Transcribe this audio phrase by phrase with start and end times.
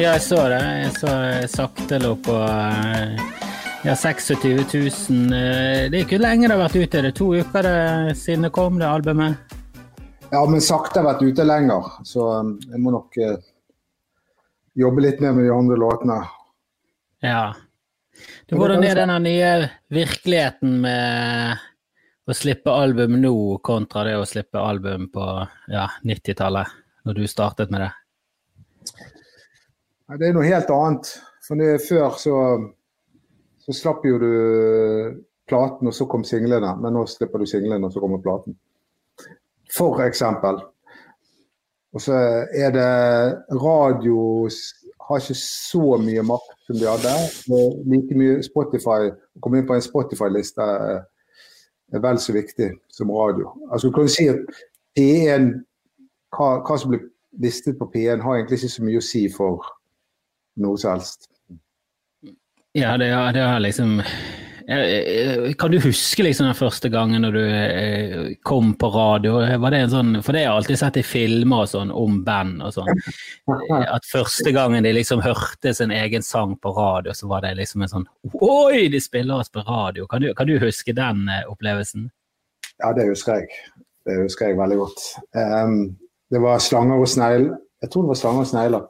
[0.00, 0.58] Ja, jeg så det.
[0.64, 1.14] Jeg så
[1.52, 3.18] sakte lå på eh,
[3.84, 5.34] ja, 26 000.
[5.36, 7.02] Eh, det er ikke lenge det har vært ute.
[7.04, 9.52] Det er to uker det, siden det kom, det albumet.
[10.30, 13.44] Ja, men sakte har vært ute lenger, så um, jeg må nok eh,
[14.80, 16.18] jobbe litt mer med de andre låtene.
[17.28, 17.44] Ja.
[18.48, 19.54] Du, hvordan er denne nye
[19.92, 21.60] virkeligheten med
[22.24, 25.30] å slippe album nå kontra det å slippe album på
[25.68, 27.94] ja, 90-tallet, når du startet med det?
[30.18, 31.12] Det er noe helt annet.
[31.46, 32.34] For før så,
[33.62, 34.32] så slapp jo du
[35.50, 36.74] platen, og så kom singlene.
[36.82, 38.56] Men nå slipper du singlene, og så kommer platen.
[39.70, 40.60] For eksempel.
[41.94, 42.14] Og så
[42.54, 42.90] er det
[43.58, 44.48] Radio
[45.10, 47.14] har ikke så mye makt som de hadde.
[47.90, 50.66] Like mye Spotify, Å komme inn på en Spotify-liste
[51.90, 53.50] er vel så viktig som radio.
[53.72, 54.38] Altså, du kan si at
[54.98, 55.50] P1,
[56.36, 57.08] hva, hva som blir
[57.42, 59.66] listet på P1, har egentlig ikke så mye å si for
[60.56, 61.28] noe som helst.
[62.72, 64.00] Ja, det har, det har liksom
[65.58, 69.40] kan du huske liksom den første gangen når du eh, kom på radio?
[69.58, 72.20] Var det en sånn, for det har jeg alltid sett i filmer og sånn om
[72.22, 73.00] band og sånn.
[73.96, 77.82] At første gangen de liksom hørte sin egen sang på radio, så var det liksom
[77.82, 78.06] en sånn
[78.38, 80.06] Oi, de spiller oss på radio!
[80.06, 82.06] Kan du, kan du huske den eh, opplevelsen?
[82.78, 83.50] Ja, det husker jeg.
[84.06, 85.02] Det husker jeg veldig godt.
[85.34, 85.96] Um,
[86.30, 87.58] det var slanger og snegler.
[87.82, 88.86] Jeg tror det var slanger og snegler.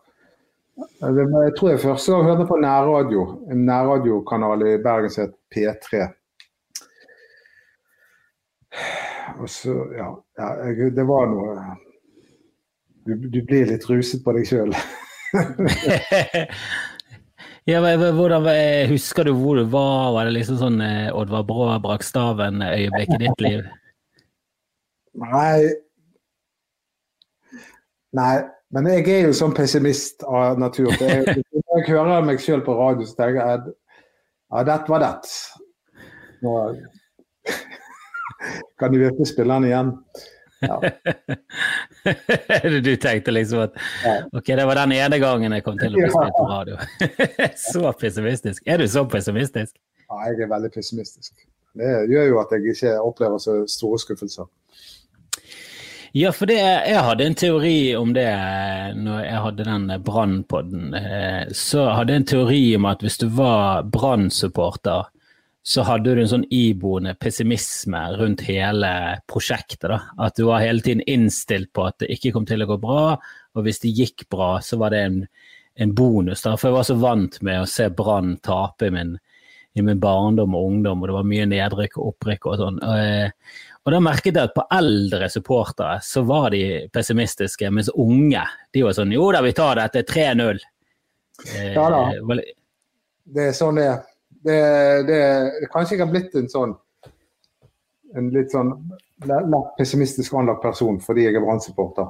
[0.81, 6.07] Jeg tror jeg første gang hørte på nærradio, en nærradiokanal i Bergen som het P3.
[9.41, 10.49] Og så, ja, ja,
[10.95, 11.49] Det var noe
[13.07, 14.75] Du, du blir litt ruset på deg sjøl.
[17.71, 18.47] ja, hvordan,
[18.91, 20.13] husker du hvor du var?
[20.15, 23.61] Var det liksom sånn eh, Oddvar Brå brakk staven-øyeblikk i ditt liv?
[25.25, 25.61] Nei,
[28.13, 28.43] Nei,
[28.75, 30.93] men jeg er jo sånn pessimist av natur.
[31.01, 35.33] Jeg, jeg hører meg sjøl på radio, så tenker jeg at ja, dette var det.
[36.45, 36.57] Nå
[38.81, 39.95] kan de virkelig spille den igjen.
[40.61, 40.77] Ja.
[42.85, 43.77] du tenkte liksom at
[44.37, 46.81] ok, det var den ene gangen jeg kom til å bli spilt på radio.
[47.73, 48.63] så pessimistisk.
[48.67, 49.75] Er du så pessimistisk?
[50.11, 51.35] Ja, jeg er veldig pessimistisk.
[51.79, 54.49] Det gjør jo at jeg ikke opplever så store skuffelser.
[56.13, 58.27] Ja, for det, jeg hadde en teori om det
[58.99, 60.89] når jeg hadde den Brann-podden.
[60.99, 65.07] Eh, så hadde jeg en teori om at hvis du var Brann-supporter,
[65.63, 68.91] så hadde du en sånn iboende pessimisme rundt hele
[69.31, 69.87] prosjektet.
[69.93, 70.01] da.
[70.19, 73.05] At du var hele tiden innstilt på at det ikke kom til å gå bra,
[73.55, 75.25] og hvis det gikk bra, så var det en,
[75.79, 76.43] en bonus.
[76.43, 76.57] da.
[76.59, 79.15] For jeg var så vant med å se Brann tape i min,
[79.79, 82.83] i min barndom og ungdom, og det var mye nedrykk og opprykk og sånn.
[82.83, 88.43] Og da merket jeg at på eldre supportere så var de pessimistiske, mens unge
[88.75, 90.61] de var sånn Jo da, vi tar dette 3-0.
[91.55, 92.05] Eh, ja da.
[93.31, 94.07] Det er sånn det er.
[94.41, 94.61] Det,
[95.09, 95.19] det,
[95.63, 96.77] det kanskje jeg har blitt en sånn
[98.17, 98.73] en litt sånn
[99.29, 102.09] lett pessimistisk anlagt person fordi jeg er Brann-supporter.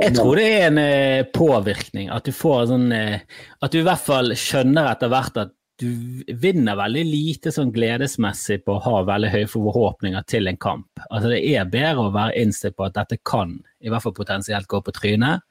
[0.00, 2.08] Jeg tror det er en eh, påvirkning.
[2.14, 3.24] At du får sånn eh,
[3.62, 8.60] At du i hvert fall skjønner etter hvert at du vinner veldig lite sånn gledesmessig
[8.64, 11.02] på å ha veldig høye forhåpninger til en kamp.
[11.08, 14.70] Altså Det er bedre å være innstilt på at dette kan i hvert fall potensielt
[14.70, 15.42] gå på trynet.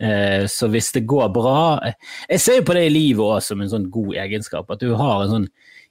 [0.00, 3.60] Eh, så hvis det går bra Jeg ser jo på det i livet òg som
[3.60, 4.70] en sånn god egenskap.
[4.72, 5.48] At du har en sånn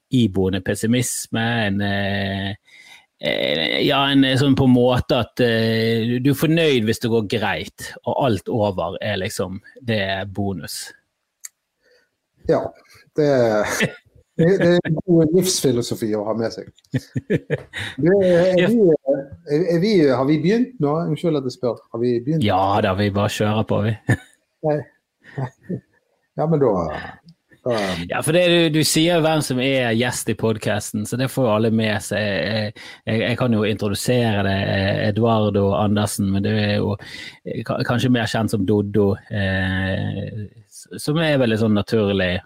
[0.09, 1.47] iboende pessimisme.
[1.67, 2.53] en eh,
[3.19, 7.91] eh, ja, en sånn på en måte at du er fornøyd hvis det går greit,
[8.05, 10.87] og alt over er liksom det bonus.
[12.49, 12.63] Ja,
[13.17, 13.29] det,
[14.39, 16.69] det, er en god livsfilosofi å ha med seg.
[16.93, 18.85] Det, er vi,
[19.75, 20.95] er vi, har vi begynt nå?
[21.09, 21.81] Unnskyld at jeg spør.
[21.93, 22.45] Har vi begynt?
[22.45, 23.95] Ja da, vi bare kjører på, vi.
[26.39, 26.71] Ja, men da
[28.07, 31.45] ja, for det, du, du sier hvem som er gjest i podkasten, så det får
[31.45, 32.21] jo alle med seg.
[32.23, 34.55] Jeg, jeg, jeg, kan jo introdusere det,
[35.09, 36.95] Eduardo Andersen, men du er jo
[37.87, 39.11] kanskje mer kjent som Doddo.
[39.29, 42.37] Eh, som er veldig sånn naturlig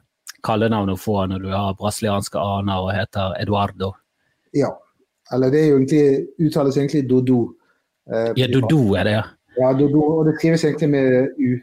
[0.44, 3.94] kallenavn å få når du har brasilianske aner og heter Eduardo.
[4.54, 4.72] Ja,
[5.34, 7.42] eller det er jo egentlig uttales egentlig Dodo.
[8.12, 9.24] Eh, ja, Dodo er det, ja.
[9.58, 11.60] Ja, Dodo, og det skrives egentlig med U.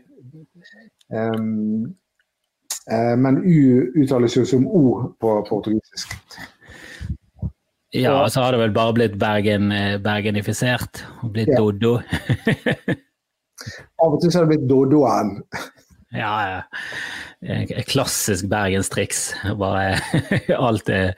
[1.11, 1.97] Um,
[2.91, 6.15] eh, men U uttales jo som O på portugisisk.
[7.91, 11.59] Ja, og så har det vel bare blitt Bergen, eh, bergenifisert og blitt ja.
[11.59, 11.97] Dodo.
[14.00, 15.35] Av og til så har det blitt Dodoen.
[16.14, 16.62] Ja,
[17.90, 19.30] klassisk bergenstriks.
[19.60, 20.00] Bare
[20.68, 21.14] alt er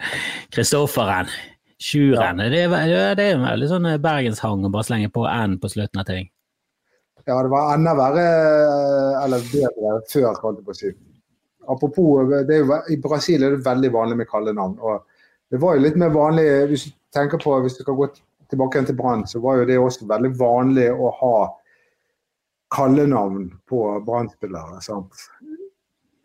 [0.52, 1.30] Kristofferen.
[1.82, 2.38] Sjuren.
[2.38, 2.50] Ja.
[2.50, 6.02] Det, er, det er en veldig sånn bergenshang å bare slenge på N på slutten
[6.02, 6.28] av ting.
[7.26, 8.26] Ja, det var enda verre,
[9.22, 10.92] eller bedre, før, holdt jeg på å si.
[11.70, 14.74] Apropos, det er jo, I Brasil er det veldig vanlig med kallenavn.
[14.82, 15.04] og
[15.50, 18.08] Det var jo litt mer vanlig hvis du tenker på, hvis du skal gå
[18.50, 21.36] tilbake til Brann, så var jo det også veldig vanlig å ha
[22.72, 24.80] kallenavn på Brann-spillere.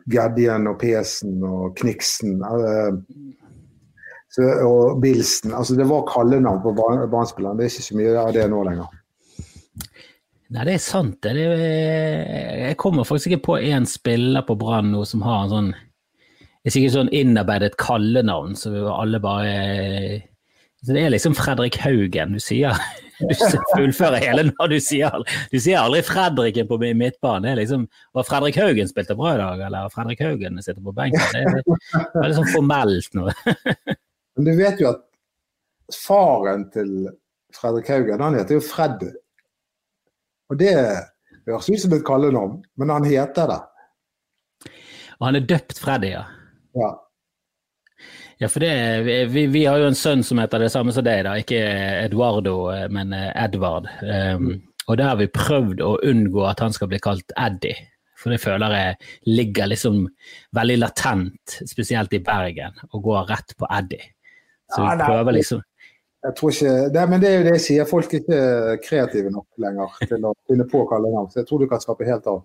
[0.08, 2.92] Gaddien og Pesen og Kniksen eh,
[4.64, 5.52] og Bilsen.
[5.52, 7.58] Altså, det var kallenavn på Brann-spillerne.
[7.58, 8.94] Det er ikke så mye av det nå lenger.
[10.48, 11.18] Nei, det er sant.
[11.20, 15.52] Det er, jeg kommer faktisk ikke på én spiller på Brann nå som har en
[15.52, 19.52] sånn Det er sikkert sånn innarbeidet kallenavn, så vi alle bare
[20.82, 22.76] så Det er liksom Fredrik Haugen du sier.
[23.18, 23.34] Du
[23.74, 25.14] fullfører hele når du sier
[25.50, 29.88] Du sier aldri Fredriken på er liksom Var Fredrik Haugen spilte bra i dag, eller
[29.94, 31.20] Fredrik Haugen sitter på benken?
[31.32, 33.26] Det er veldig sånn formelt nå.
[34.38, 35.02] Men du vet jo at
[35.94, 37.08] faren til
[37.56, 39.02] Fredrik Haugen, han heter jo Fred.
[40.52, 40.74] Og det
[41.48, 43.58] høres ut som et kallenavn, men han heter det.
[45.18, 46.26] Og han er døpt Freddy, ja?
[46.78, 46.92] Ja.
[48.38, 48.72] Ja, for det,
[49.32, 51.34] vi, vi, har jo en sønn som heter det samme som deg, da.
[51.42, 51.58] ikke
[52.04, 53.88] Eduardo, men Edvard.
[54.02, 54.52] Um,
[54.86, 57.76] og der har vi prøvd å unngå at han skal bli kalt Eddie.
[58.18, 58.94] For det føler jeg
[59.30, 60.04] ligger liksom
[60.56, 64.14] veldig latent, spesielt i Bergen, å gå rett på Eddie.
[64.70, 65.64] Så vi prøver liksom
[66.26, 68.38] jeg tror ikke, det, men det er jo det jeg sier, folk er ikke
[68.82, 71.28] kreative nok lenger til å finne på å kalle navn.
[71.30, 72.40] Så jeg tror du kan slappe helt av.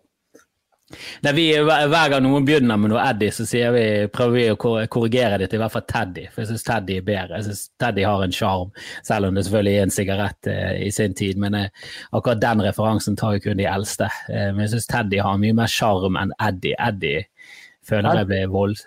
[1.25, 3.45] Nei, vi, Hver gang noen begynner med noe Eddie, så
[3.75, 4.57] vi, prøver vi å
[4.91, 6.27] korrigere det til i hvert fall Teddy.
[6.31, 7.39] For jeg syns Teddy er bedre.
[7.39, 8.71] Jeg synes Teddy har en sjarm,
[9.07, 11.41] selv om det selvfølgelig er en sigarett eh, i sin tid.
[11.41, 14.09] Men eh, akkurat den referansen tar jo kun de eldste.
[14.29, 16.77] Eh, men jeg syns Teddy har mye mer sjarm enn Eddie.
[16.79, 17.27] Eddie
[17.83, 18.77] føler jeg blir vold,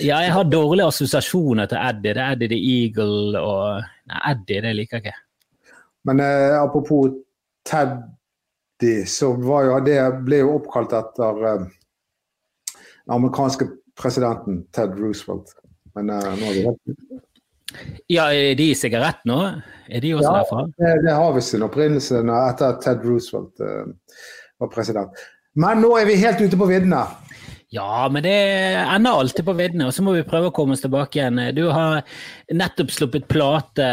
[0.00, 2.14] ja, jeg har dårlige assosiasjoner til Eddie.
[2.14, 5.72] Det er Eddie the Eagle og Nei, Eddie det liker jeg ikke.
[6.06, 7.16] Men eh, apropos
[7.66, 7.98] Teddy,
[9.08, 11.66] så var jo det ble jo oppkalt etter eh,
[13.06, 15.54] den amerikanske presidenten Ted Roosevelt.
[15.96, 19.38] Men eh, nå er det helt Ja, er de i sigarett nå?
[19.88, 20.66] Er de også ja, derfra?
[20.76, 24.20] Det, det har vi sin opprinnelse etter at Ted Roosevelt uh,
[24.60, 25.24] var president.
[25.56, 27.04] Men nå er vi helt ute på viddene.
[27.74, 28.36] Ja, men det
[28.78, 31.40] ender alltid på viddene, og så må vi prøve å komme oss tilbake igjen.
[31.56, 32.04] Du har
[32.54, 33.88] nettopp sluppet plate.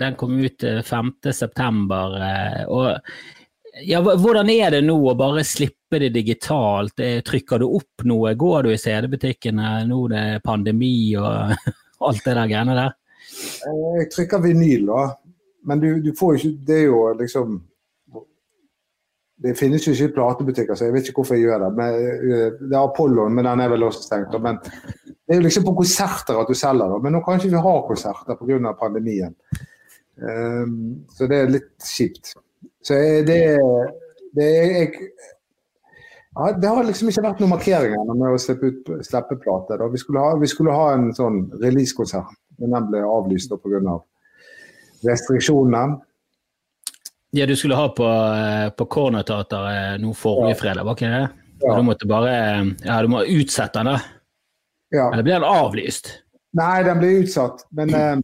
[0.00, 2.00] Den kom ut 5.9.
[2.30, 3.39] Eh, og
[3.86, 7.00] ja, hvordan er det nå å bare slippe det digitalt?
[7.00, 8.34] Eh, trykker du opp noe?
[8.38, 11.54] Går du i CD-butikkene nå det er pandemi og
[12.08, 12.94] alt det der greiene der?
[13.66, 15.08] Eh, jeg trykker vinyl, da.
[15.68, 17.58] Men du, du får ikke Det er jo liksom
[19.40, 21.68] det finnes jo ikke platebutikker, så jeg vet ikke hvorfor jeg gjør det.
[21.78, 24.36] Men, eh, det er Apollon, men den er vel også stengt.
[24.36, 26.98] Men det er jo liksom på konserter at du selger.
[27.00, 28.74] Men nå kan ikke vi ha konserter pga.
[28.76, 29.32] pandemien.
[30.20, 32.34] Um, så det er litt kjipt.
[32.86, 32.96] Så
[33.26, 33.38] det,
[34.36, 35.10] det, jeg,
[36.34, 39.76] ja, det har liksom ikke vært noen markeringer med å slippe, ut, slippe plate.
[39.92, 42.32] Vi skulle, ha, vi, skulle ha, en sånn releasekonsert,
[42.62, 43.82] men den ble avlyst pga.
[43.96, 44.06] Av
[45.06, 46.00] restriksjonene.
[47.30, 51.28] Ja, du skulle ha på, eh, på Cornerteatret nå forrige fredag, var ikke det?
[51.60, 51.76] Ja.
[51.76, 52.32] Du måtte bare
[52.84, 54.00] Ja, du må utsette den, da.
[54.90, 55.12] Ja.
[55.12, 56.10] Eller blir den avlyst?
[56.58, 57.66] Nei, den blir utsatt.
[57.70, 58.16] Men eh,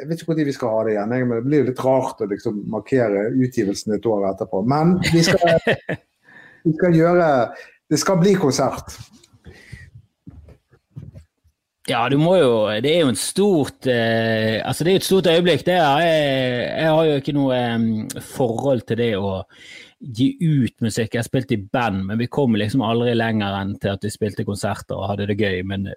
[0.00, 1.14] jeg vet ikke når vi skal ha det igjen.
[1.14, 4.62] Men det blir litt rart å liksom markere utgivelsen et år etterpå.
[4.68, 5.58] Men vi skal,
[6.66, 7.30] vi skal gjøre
[7.90, 8.94] Det skal bli konsert.
[11.90, 12.52] Ja, du må jo
[12.84, 15.64] Det er jo et stort eh, Altså, det er et stort øyeblikk.
[15.66, 19.38] Det er, jeg, jeg har jo ikke noe eh, forhold til det å
[20.00, 21.12] gi ut musikk.
[21.12, 24.12] Jeg har spilt i band, men vi kom liksom aldri lenger enn til at vi
[24.12, 25.60] spilte konserter og hadde det gøy.
[25.68, 25.90] Men,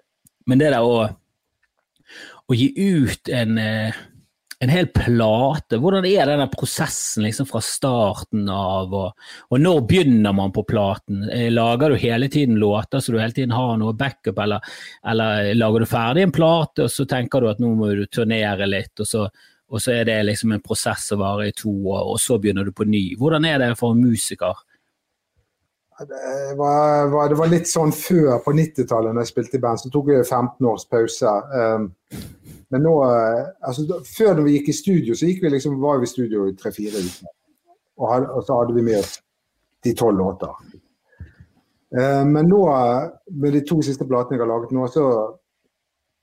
[0.50, 1.06] men det der å,
[2.48, 4.02] å gi ut en eh,
[4.64, 5.78] en hel plate.
[5.80, 11.24] Hvordan er denne prosessen liksom fra starten av, og, og, når begynner man på platen?
[11.28, 15.52] Eh, lager du hele tiden låter så du hele tiden har noe backup, eller, eller
[15.58, 18.94] lager du ferdig en plate, og så tenker du at nå må du turnere litt,
[19.00, 19.26] og så,
[19.70, 22.66] og så er det liksom en prosess som varer i to år, og så begynner
[22.66, 23.06] du på ny.
[23.20, 24.64] Hvordan er det for en musiker?
[25.94, 29.90] Det var, det var litt sånn før, på 90-tallet, da jeg spilte i band, så
[29.94, 31.34] tok jeg 15 års pause.
[31.54, 31.84] Um,
[32.74, 36.00] men nå, eh, altså, før når vi gikk i studio, så gikk vi liksom, var
[36.02, 37.30] vi i studio i tre-fire uker.
[38.00, 39.20] Og, og, så hadde vi med oss
[39.86, 40.56] de tolv låter.
[41.94, 42.62] Eh, men nå,
[43.30, 45.04] med de to siste platene jeg har laget nå, så,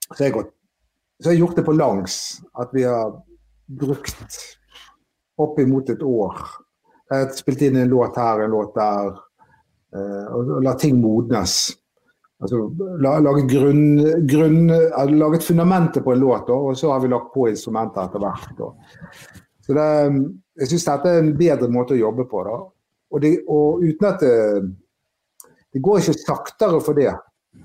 [0.10, 0.51] så, jeg gått,
[1.22, 2.18] så har jeg gjort det på langs.
[2.60, 3.16] At vi har
[3.80, 4.42] brukt
[5.40, 6.44] oppimot et år.
[7.12, 9.16] Jeg har spilt inn en låt her, en låt der.
[9.95, 11.55] Eh, og, la ting modnes.
[12.41, 12.63] Altså,
[13.03, 13.81] laget, grunn,
[14.25, 14.62] grunn,
[15.13, 18.48] laget fundamentet på en låt, og så har vi lagt på instrumenter etter hvert.
[18.57, 18.69] Da.
[19.62, 19.89] Så det,
[20.57, 22.41] jeg syns dette er en bedre måte å jobbe på.
[22.48, 22.55] da.
[23.12, 27.13] Og, det, og uten at det, det går ikke saktere for det.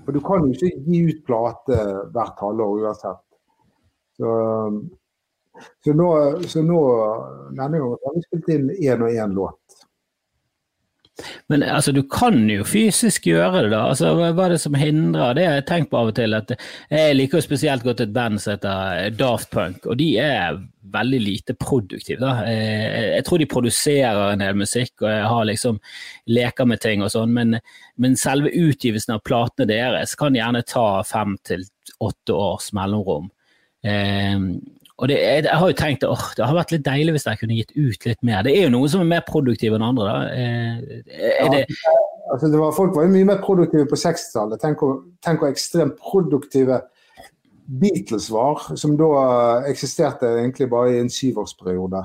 [0.05, 1.79] For du kan jo ikke gi ut plate
[2.13, 3.23] hvert halvår uansett.
[4.17, 4.29] Så,
[5.83, 6.07] så nå,
[6.49, 6.79] så nå
[7.57, 9.66] denne gangen har vi spilt inn én og én låt.
[11.49, 13.83] Men altså, du kan jo fysisk gjøre det, da.
[13.91, 15.45] Altså, hva er det som hindrer det?
[15.47, 16.53] Jeg tenker på av og til at
[16.91, 20.59] Jeg liker spesielt godt et band som heter Daft Punk, og de er
[20.93, 22.19] veldig lite produktive.
[22.21, 22.45] da.
[22.45, 25.79] Eh, jeg tror de produserer en del musikk og jeg har liksom
[26.27, 27.59] leker med ting og sånn, men,
[27.97, 31.65] men, selve utgivelsen av platene deres kan gjerne ta fem til
[32.03, 33.31] åtte års mellomrom.
[34.97, 37.57] Og det, jeg, har jo tenkt at det har vært litt deilig hvis jeg kunne
[37.59, 38.41] gitt ut litt mer.
[38.45, 40.07] Det er jo noen som er mer produktive enn andre.
[40.09, 40.21] da.
[40.33, 41.59] Eh, er det...
[41.69, 41.97] Ja,
[42.33, 44.57] altså det var, folk var jo mye mer produktive på 60-tallet.
[44.63, 44.81] Tenk,
[45.25, 46.79] tenk hvor ekstremt produktive
[47.67, 49.11] Beatles var, som da
[49.69, 52.01] eksisterte egentlig bare i en syvårsperiode.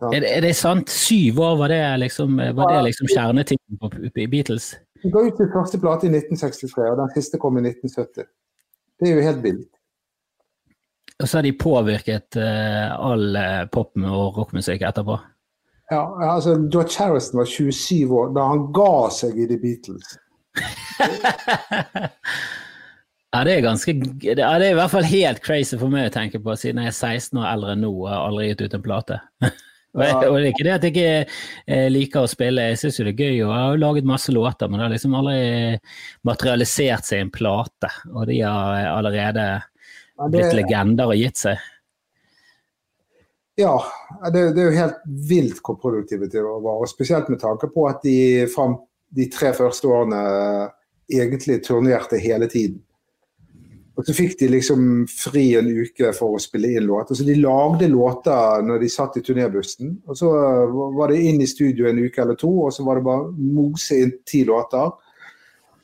[0.00, 0.08] Ja.
[0.08, 0.90] Er, det, er, det, sant?
[0.90, 4.72] Syv år, var det liksom, var det liksom kjernetiden på Beatles?
[5.02, 8.26] De ga ut sin første plate i 1963, og den siste kom i 1970.
[8.96, 9.70] Det er jo helt vilt.
[11.20, 15.18] Og så har de påvirket uh, all uh, pop- og rockmusikk etterpå.
[15.92, 20.14] Ja, altså George Harrison var 27 år da han ga seg i The Beatles.
[23.32, 26.40] ja, det er ganske Det er i hvert fall helt crazy for meg å tenke
[26.42, 29.20] på, siden jeg er 16 år eldre nå og har aldri gitt ut en plate.
[29.96, 31.14] og, jeg, og, det er ikke det at jeg ikke
[31.76, 34.10] eh, liker å spille, jeg syns jo det er gøy, og jeg har jo laget
[34.12, 35.40] masse låter, men det har liksom aldri
[36.28, 37.92] materialisert seg en plate.
[38.14, 39.71] Og de har allerede ja, det,
[40.32, 41.62] blitt legender og gitt seg?
[43.60, 43.74] Ja,
[44.32, 46.78] det, det, er jo helt vilt hvor produktive de var.
[46.78, 48.78] og Spesielt med tanke på at de fram
[49.12, 50.22] de tre første årene
[51.12, 52.80] egentlig turnerte hele tiden.
[53.92, 57.16] Og så fikk de liksom fri en uke for å spille inn låter.
[57.18, 59.98] Så de lagde låter når de satt i turnébussen.
[60.08, 60.30] Og så
[60.96, 64.00] var det inn i studio en uke eller to, og så var det bare mose
[64.00, 64.94] inn ti låter.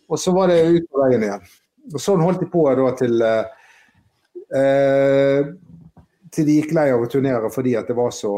[0.09, 1.45] Og så var det ut på veien igjen.
[1.93, 3.58] Og sånn holdt de på da til uh,
[4.55, 5.51] Eh,
[6.33, 8.33] til de gikk lei av å turnere fordi at det var så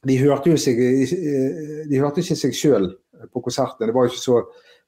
[0.00, 0.78] De hørte jo seg,
[1.90, 2.86] de hørte ikke seg sjøl
[3.28, 3.90] på konsertene.
[3.90, 4.38] Det var ikke så,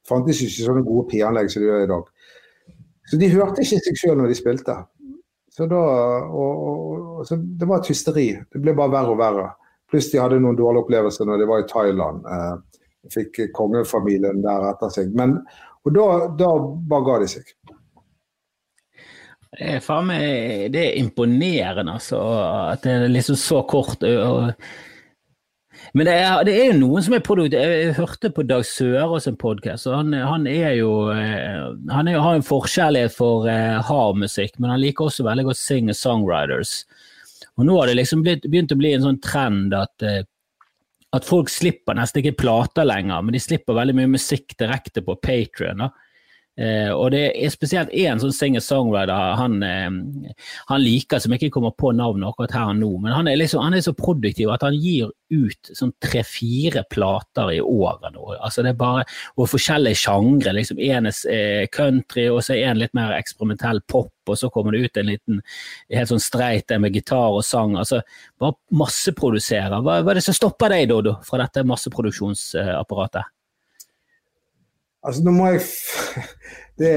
[0.09, 2.07] fantes ikke sånne gode pianlegg som de gjør i dag.
[3.11, 4.77] Så de hørte ikke seg sjøl når de spilte.
[5.53, 5.81] Så da,
[6.33, 8.25] og, og, så det var et hysteri.
[8.49, 9.49] Det ble bare verre og verre.
[9.91, 12.25] Pluss de hadde noen dårlige opplevelser når de var i Thailand.
[12.25, 12.79] Eh,
[13.13, 15.13] fikk kongefamilien der etter seg.
[15.17, 15.37] Men,
[15.85, 16.07] og da,
[16.39, 16.49] da
[16.89, 17.53] bare ga de seg.
[19.53, 22.19] Det er, meg, det er imponerende, altså.
[22.71, 24.01] At det er liksom så kort.
[25.93, 27.61] Men det er, det er, jo noen som er produktive.
[27.61, 32.39] Jeg hørte på Dag Sørås en podkast, og han, han, er jo Han er, har
[32.39, 33.45] en forkjærlighet for
[33.89, 36.75] hard musikk, men han liker også veldig godt singer-songwriters.
[37.53, 40.07] Og nå har det liksom blitt, begynt å bli en sånn trend at,
[41.13, 45.19] at folk slipper nesten ikke plater lenger, men de slipper veldig mye musikk direkte på
[45.21, 45.85] Patrion.
[46.53, 50.35] Eh, og det er spesielt én sånn singer-songwriter han, eh,
[50.69, 52.91] han, liker, som ikke kommer på navnet akkurat her og nå.
[53.01, 57.55] Men han er, liksom, han er så produktiv at han gir ut sånn tre-fire plater
[57.55, 58.35] i året nå.
[58.37, 60.53] Altså det er bare, og forskjellige sjangre.
[60.53, 64.77] Liksom en er eh, country, og så en litt mer eksperimentell pop, og så kommer
[64.77, 65.41] det ut en liten
[65.89, 67.79] helt sånn streit med gitar og sang.
[67.81, 68.03] altså
[68.37, 69.81] Bare masseproduserer.
[69.81, 73.33] Hva, hva er det som stopper deg, Dodo, fra dette masseproduksjonsapparatet?
[75.03, 75.63] Altså, nå må jeg
[76.79, 76.91] det,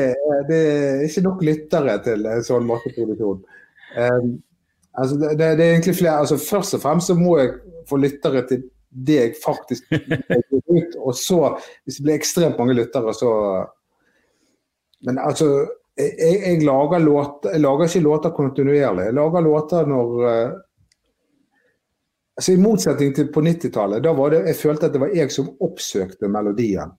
[0.48, 3.40] det, er ikke nok lyttere til en sånn matteproduksjon.
[3.96, 4.32] Um,
[4.94, 7.54] altså, det, det, er egentlig flere altså, Først og fremst så må jeg
[7.88, 8.66] få lyttere til
[9.06, 9.90] det jeg faktisk
[10.76, 10.94] ut.
[11.02, 11.40] Og så,
[11.84, 13.32] hvis det blir ekstremt mange lyttere, så
[15.06, 19.04] Men altså jeg, jeg, lager låter, jeg lager ikke låter kontinuerlig.
[19.04, 20.54] Jeg lager låter når uh,
[22.36, 25.32] altså I motsetning til på 90-tallet, da var det, jeg følte at det var jeg
[25.32, 26.92] som oppsøkte melodien.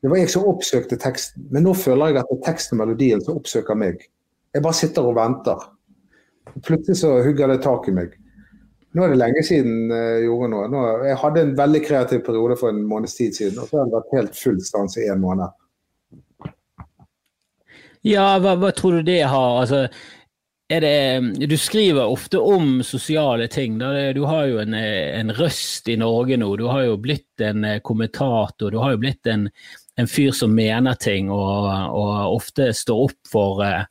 [0.00, 2.86] Det var jeg som oppsøkte teksten, men nå føler jeg at det er teksten og
[2.86, 4.06] melodien som oppsøker meg.
[4.54, 5.66] Jeg bare sitter og venter.
[6.64, 8.14] Plutselig så hugger det tak i meg.
[8.96, 10.70] Nå er det lenge siden jeg gjorde noe.
[10.72, 13.90] Nå, jeg hadde en veldig kreativ periode for en måneds tid siden, og så har
[13.90, 15.52] det vært helt full stans i en måned.
[18.08, 19.84] Ja, hva, hva tror du det har altså,
[20.78, 23.78] det, du skriver ofte om sosiale ting.
[23.78, 26.52] Du har jo en, en, røst i Norge nå.
[26.56, 28.70] Du har jo blitt en eh, kommentator.
[28.70, 29.48] Du har jo blitt en,
[29.98, 31.66] en fyr som mener ting og,
[31.96, 33.84] og ofte står opp for eh,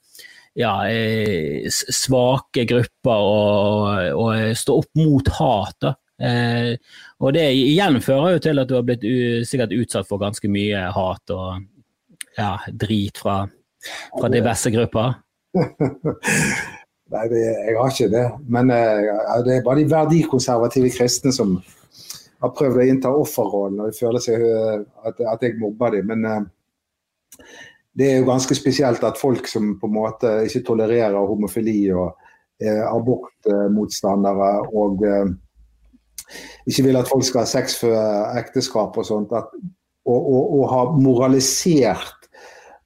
[0.60, 5.91] ja, eh, svake grupper og, og står opp mot hat.
[6.20, 6.74] Eh,
[7.24, 9.06] og det igjen fører jo til at du har blitt
[9.48, 11.63] sikkert utsatt for ganske mye hat og
[12.39, 13.41] ja, drit fra,
[14.15, 15.18] fra diverse grupper.
[17.10, 18.25] Nei, det, jeg har ikke det.
[18.53, 21.56] Men uh, det er bare de verdikonservative kristne som
[22.39, 26.12] har prøvd å innta offerrollen og føler seg uh, at, at, jeg mobber dem.
[26.12, 27.43] Men uh,
[28.00, 32.13] det er jo ganske spesielt at folk som på en måte ikke tolererer homofili og
[32.62, 35.03] eh, abortmotstandere og
[36.69, 39.51] ikke vil at folk skal ha sex før ekteskap og sånt, at,
[40.05, 42.29] og, og, og har moralisert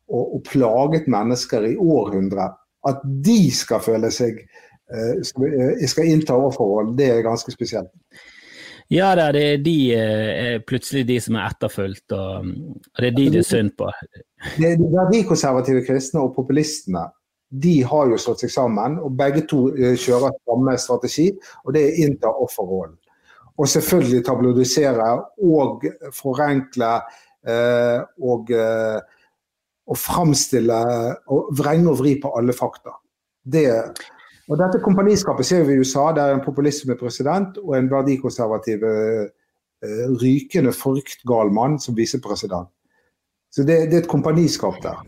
[0.08, 2.56] og, og plaget mennesker i århundrer
[2.88, 4.40] at de skal føle seg
[4.92, 7.92] eh, skal innta overforhold, det er ganske spesielt.
[8.94, 12.46] Ja, det er de, er plutselig de som er etterfulgt, og,
[13.00, 13.90] det er de det er synd på.
[14.60, 17.08] De verdikonservative kristne og populistene
[17.54, 21.28] de har jo slått seg sammen, og begge to eh, kjører samme strategi,
[21.64, 22.96] og det er innta offerrollen.
[23.62, 25.10] Og selvfølgelig tabloidisere
[25.46, 25.86] og
[26.18, 26.96] forenkle
[27.46, 28.98] eh, og eh,
[29.84, 30.80] å framstille
[31.36, 32.96] og vrenge og vri på alle fakta.
[33.44, 33.68] Det,
[34.52, 37.90] og dette kompaniskapet ser vi i USA, der en populist som er president, og en
[37.92, 39.28] verdikonservativ, eh,
[40.22, 42.70] rykende fryktgal mann som visepresident.
[43.52, 45.00] Så det, det, er et kompaniskap der.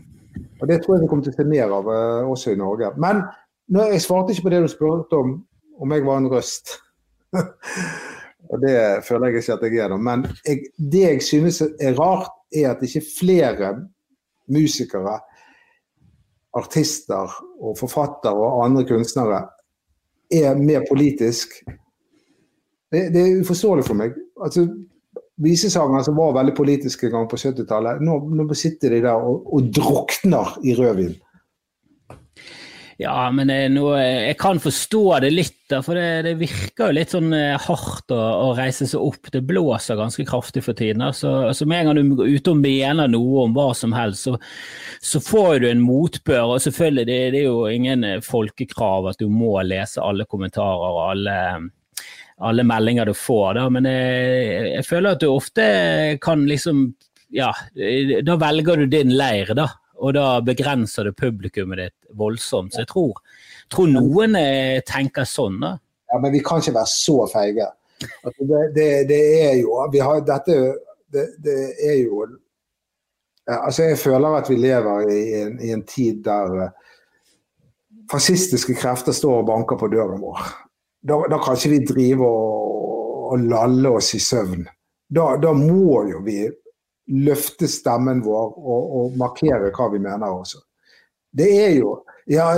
[0.60, 2.92] Og Det tror jeg vi kommer til å se mer av uh, også i Norge.
[3.00, 3.24] Men
[3.72, 5.32] jeg svarte ikke på det du spurte om,
[5.80, 6.76] om jeg var en røst.
[8.50, 8.76] og Det
[9.08, 9.96] føler jeg ikke at jeg er.
[9.96, 13.72] Men jeg, det jeg synes er rart, er at ikke flere
[14.52, 15.18] musikere,
[16.56, 19.42] artister og forfattere og andre kunstnere
[20.32, 21.60] er mer politisk.
[22.92, 24.16] Det, det er uforståelig for meg.
[24.42, 24.66] Altså,
[25.36, 29.42] Visesangere som var veldig politiske en gang på 70-tallet, nå, nå, sitter de der og,
[29.52, 31.12] og drukner i rødvin.
[32.96, 37.28] Ja, men noe, jeg kan forstå det litt, for det, det virker jo litt sånn
[37.36, 39.28] eh, hardt å, å, reise seg opp.
[39.34, 41.04] Det blåser ganske kraftig for tiden.
[41.12, 44.30] Så, altså, med en gang du er ute og mener noe om hva som helst,
[44.30, 44.38] så,
[45.04, 46.54] så får du en motbør.
[46.54, 51.04] Og selvfølgelig, det, det, er jo ingen folkekrav at du må lese alle kommentarer og
[51.10, 51.38] alle,
[52.48, 53.70] alle meldinger du får, da.
[53.76, 55.66] men jeg, jeg føler at du ofte
[56.24, 56.88] kan liksom
[57.34, 57.50] Ja,
[58.24, 62.74] da velger du din leir, da og da begrenser det publikummet ditt voldsomt.
[62.74, 63.20] Så jeg tror,
[63.72, 65.58] tror noen eh, tenker sånn.
[65.62, 65.76] da.
[66.12, 67.68] Ja, Men vi kan ikke være så feige.
[68.22, 70.56] Altså, det, det, det, er jo har, Dette
[71.12, 72.26] det, det, er jo
[73.46, 76.92] altså Jeg føler at vi lever i en, i en tid der uh,
[78.12, 80.44] fascistiske krefter står og banker på døren vår.
[81.06, 84.66] Da, da kan ikke vi drive og, og lalle oss i søvn.
[85.08, 86.42] Da, da må jo vi
[87.06, 90.62] løfte stemmen vår og, og, markere hva vi mener også.
[91.36, 92.48] Det er jo Ja,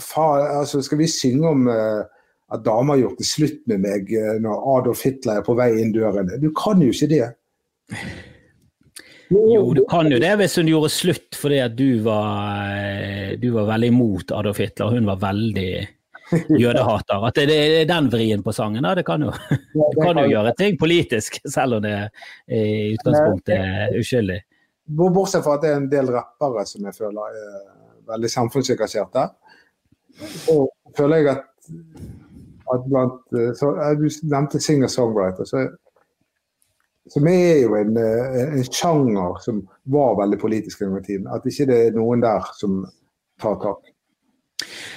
[0.00, 2.06] faen, altså skal vi synge om uh,
[2.48, 5.66] at damer har gjort det slutt med meg uh, når Adolf Hitler er på vei
[5.82, 6.30] inn døren?
[6.40, 7.26] Du kan jo ikke det.
[9.28, 13.50] Jo, du kan jo det hvis hun gjorde slutt fordi at du var, eh, du
[13.56, 14.94] var veldig imot Adolf Hitler.
[14.94, 15.70] Hun var veldig
[16.62, 17.26] jødehater.
[17.26, 18.82] At det, det, er den vrien på sangen.
[18.82, 18.94] Da.
[18.98, 19.32] Det kan jo,
[19.74, 21.96] det kan jo gjøre ting politisk, selv om det
[22.48, 24.42] i utgangspunktet er uskyldig.
[24.86, 27.56] Bortsett fra at det er en del rappere som jeg føler er
[28.12, 29.24] veldig samfunnsengasjerte.
[30.54, 31.48] Og føler jeg at,
[32.72, 35.48] at blant så, Du nevnte singer-songwriter.
[35.48, 35.64] Så,
[37.10, 39.60] som er jo en, en, sjanger som
[39.90, 41.26] var veldig politisk en gang i tiden.
[41.34, 42.84] At ikke det er noen der som
[43.42, 43.90] tar tak.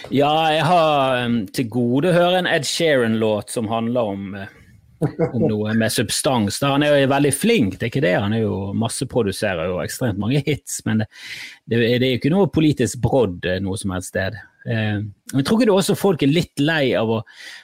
[0.10, 5.76] Ja, jeg har til gode høre en Ed Sheeran-låt som handler om, uh, om noe
[5.78, 6.58] med substans.
[6.66, 8.16] Han er jo veldig flink, det er ikke det.
[8.18, 12.50] Han er jo masseproduserer jo ekstremt mange hits, men det, det, er jo ikke noe
[12.54, 14.40] politisk brodd uh, noe som helst sted.
[14.70, 17.22] Jeg tror ikke det også folk er litt lei av å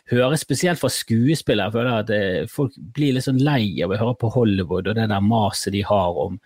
[0.10, 1.68] høre, spesielt fra skuespillere.
[1.68, 4.98] Jeg føler at uh, folk blir litt sånn lei av å høre på Hollywood og
[4.98, 6.38] det der maset de har om,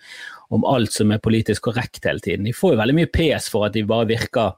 [0.56, 2.48] om alt som er politisk korrekt hele tiden.
[2.48, 4.56] De får jo veldig mye pes for at de bare virker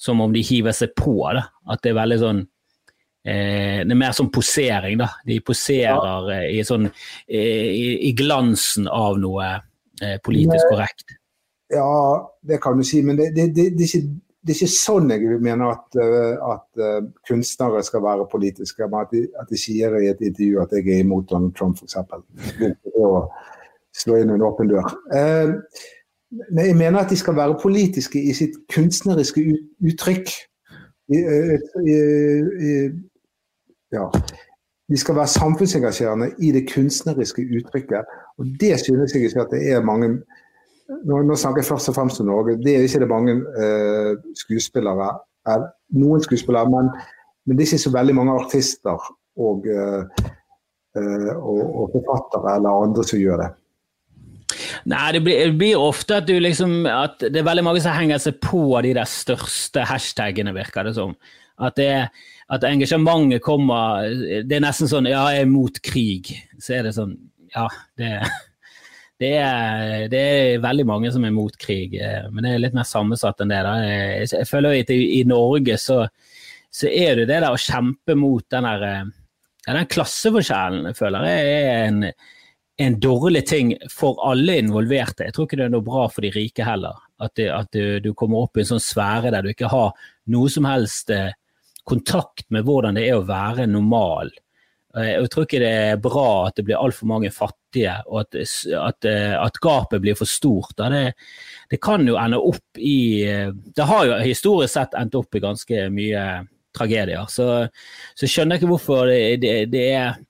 [0.00, 1.18] som om de hiver seg på.
[1.36, 1.44] Da.
[1.70, 5.10] At det er veldig sånn eh, Det er mer sånn posering, da.
[5.28, 6.40] De poserer ja.
[6.48, 6.88] i, sånn,
[7.28, 9.52] eh, i, i, glansen av noe
[10.00, 11.16] eh, politisk korrekt.
[11.70, 11.92] Ja,
[12.42, 14.08] det kan du si, men det, det, det, det er ikke
[14.40, 18.88] det er ikke sånn jeg mener at, eh, at kunstnere skal være politiske.
[18.88, 22.00] At de, at de, sier i et intervju at jeg er imot Donald Trump, f.eks.
[24.00, 24.86] Slå inn en åpen dør.
[25.12, 25.58] Uh,
[26.30, 29.42] jeg mener at de skal være politiske i sitt kunstneriske
[29.82, 30.30] uttrykk.
[33.92, 34.04] Ja.
[34.90, 38.14] De skal være samfunnsengasjerende i det kunstneriske uttrykket.
[38.38, 40.20] Og det synes jeg ikke at det er mange
[41.06, 42.56] Nå, nå snakker jeg først og fremst om Norge.
[42.58, 45.12] Det er ikke det mange uh, skuespillere.
[45.46, 46.88] Er, noen skuespillere, men,
[47.46, 49.06] men, det er ikke så veldig mange artister
[49.38, 50.24] og, uh,
[51.36, 53.48] og, og forfattere eller andre som gjør det.
[54.88, 58.20] Nei, det blir, det blir, ofte at, liksom, at det er veldig mange som henger
[58.22, 61.16] seg på de der største hashtagene, virker det som.
[61.60, 62.08] At, det,
[62.48, 64.06] at engasjementet kommer
[64.48, 66.32] Det er nesten sånn ja, jeg er mot krig.
[66.56, 67.18] Så er det sånn
[67.52, 67.66] ja,
[67.98, 68.10] det,
[69.20, 71.96] det, er, det er veldig mange som er mot krig.
[72.00, 73.62] Eh, men det er litt mer sammensatt enn det.
[73.66, 73.76] Da.
[73.84, 76.04] Jeg, jeg føler at i, Norge så,
[76.70, 81.56] så, er det det der å kjempe mot den der ja, den klasseforskjellen, føler jeg
[81.58, 82.04] er en,
[82.80, 85.26] en dårlig ting for alle involverte.
[85.26, 86.96] Jeg tror ikke det er noe bra for de rike heller.
[87.20, 89.90] At, det, at du, du, kommer opp i en sånn sfære der du ikke har
[90.32, 91.34] noe som helst eh,
[91.84, 94.32] kontakt med hvordan det er å være normal.
[94.96, 98.40] Eh, jeg tror ikke det er bra at det blir altfor mange fattige, og at,
[98.80, 100.72] at, eh, at gapet blir for stort.
[100.80, 101.12] Det,
[101.68, 103.28] det, kan jo ende opp i
[103.76, 106.24] Det har jo historisk sett endt opp i ganske mye
[106.76, 107.28] tragedier.
[107.28, 107.50] Så,
[108.16, 110.20] så skjønner jeg ikke hvorfor det, det, det, er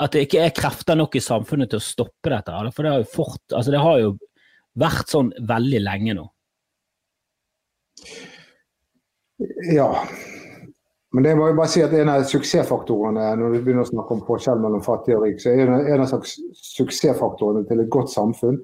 [0.00, 2.56] At det ikke er krefter nok i samfunnet til å stoppe dette.
[2.72, 4.12] For det har jo, fort, altså det har jo
[4.80, 6.26] vært sånn veldig lenge nå.
[9.70, 9.88] Ja,
[11.12, 14.14] men det må jeg bare si at en av suksessfaktorene når vi begynner å snakke
[14.14, 18.60] om forskjell mellom fattig og rik, så er en av suksessfaktorene til et godt samfunn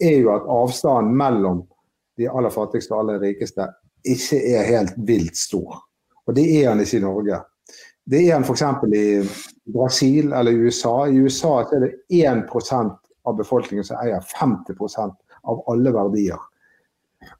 [0.00, 1.60] er jo at avstanden mellom
[2.20, 3.66] de aller fattigste og aller rikeste
[4.08, 5.82] ikke er helt vilt stor.
[6.24, 7.42] Og det er han ikke i Norge.
[8.10, 8.62] Det er en f.eks.
[8.96, 9.04] i
[9.70, 11.06] Brasil eller USA.
[11.06, 12.96] I USA er det 1%
[13.28, 15.14] av befolkningen som eier 50%
[15.46, 16.40] av alle verdier.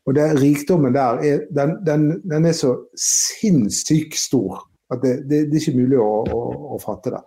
[0.07, 5.45] Og det, Rikdommen der er, den, den, den er så sinnssykt stor at det, det,
[5.51, 6.41] det er ikke mulig å, å,
[6.75, 7.21] å, fatte det.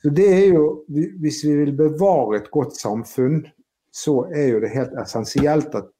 [0.00, 0.64] Så det er jo,
[1.20, 3.42] Hvis vi vil bevare et godt samfunn,
[3.92, 5.90] så er jo det helt essensielt at,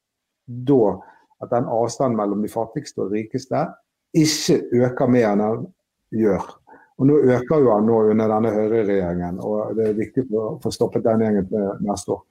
[0.46, 0.94] da,
[1.42, 3.66] at den avstanden mellom de fattigste og rikeste
[4.16, 5.68] ikke øker mer enn
[6.14, 6.49] gjør.
[7.01, 10.59] Og Nå øker jo han nå under denne høyreregjeringen, og det er viktig for å
[10.61, 12.27] få stoppet den gjengen neste år.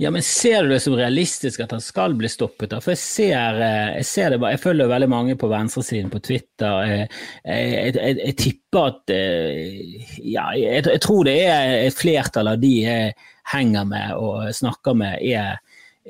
[0.00, 2.70] Ja, men Ser du det som realistisk at han skal bli stoppet?
[2.72, 2.78] da?
[2.80, 6.22] For Jeg ser, eh, jeg ser det bare, jeg følger veldig mange på venstresiden på
[6.24, 6.84] Twitter.
[6.88, 7.08] Jeg,
[7.44, 12.72] jeg, jeg, jeg tipper at eh, ja, jeg, tror det er et flertall av de
[12.80, 13.12] jeg
[13.52, 15.60] henger med og snakker med, er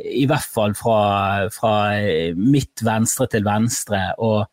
[0.00, 1.74] i hvert fall fra, fra
[2.38, 4.04] mitt venstre til venstre.
[4.18, 4.46] og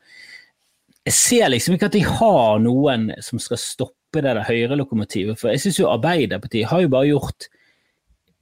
[1.07, 5.39] jeg ser liksom ikke at de har noen som skal stoppe det der høyrelokomotivet.
[5.39, 7.47] For jeg syns jo Arbeiderpartiet har jo bare gjort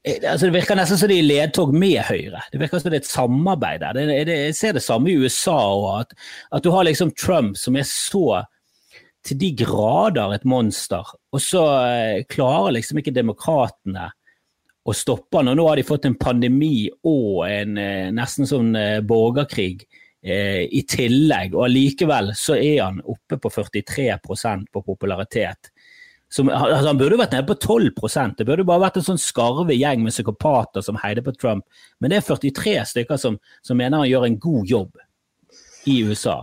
[0.06, 2.44] Eh, altså det virker nesten som de er ledtog med Høyre.
[2.52, 4.28] Det virker som det er et samarbeid der.
[4.30, 5.88] jeg ser det samme i USA òg.
[6.02, 6.14] At,
[6.52, 8.44] at, du har liksom Trump som er så
[9.26, 11.02] til de grader et monster,
[11.34, 14.12] og så eh, klarer liksom ikke demokratene
[14.86, 15.50] å stoppe han.
[15.50, 18.76] Og nå har de fått en pandemi og en eh, nesten sånn
[19.10, 19.88] borgerkrig
[20.26, 25.70] i tillegg, og allikevel så er han oppe på 43% på popularitet.
[26.36, 29.76] Som, altså han burde vært nede på 12% Det burde bare vært en sånn skarve
[29.78, 31.64] gjeng med psykopater som heider på Trump.
[32.02, 35.04] Men det er 43 stykker som, som mener han gjør en god jobb
[35.86, 36.40] i USA.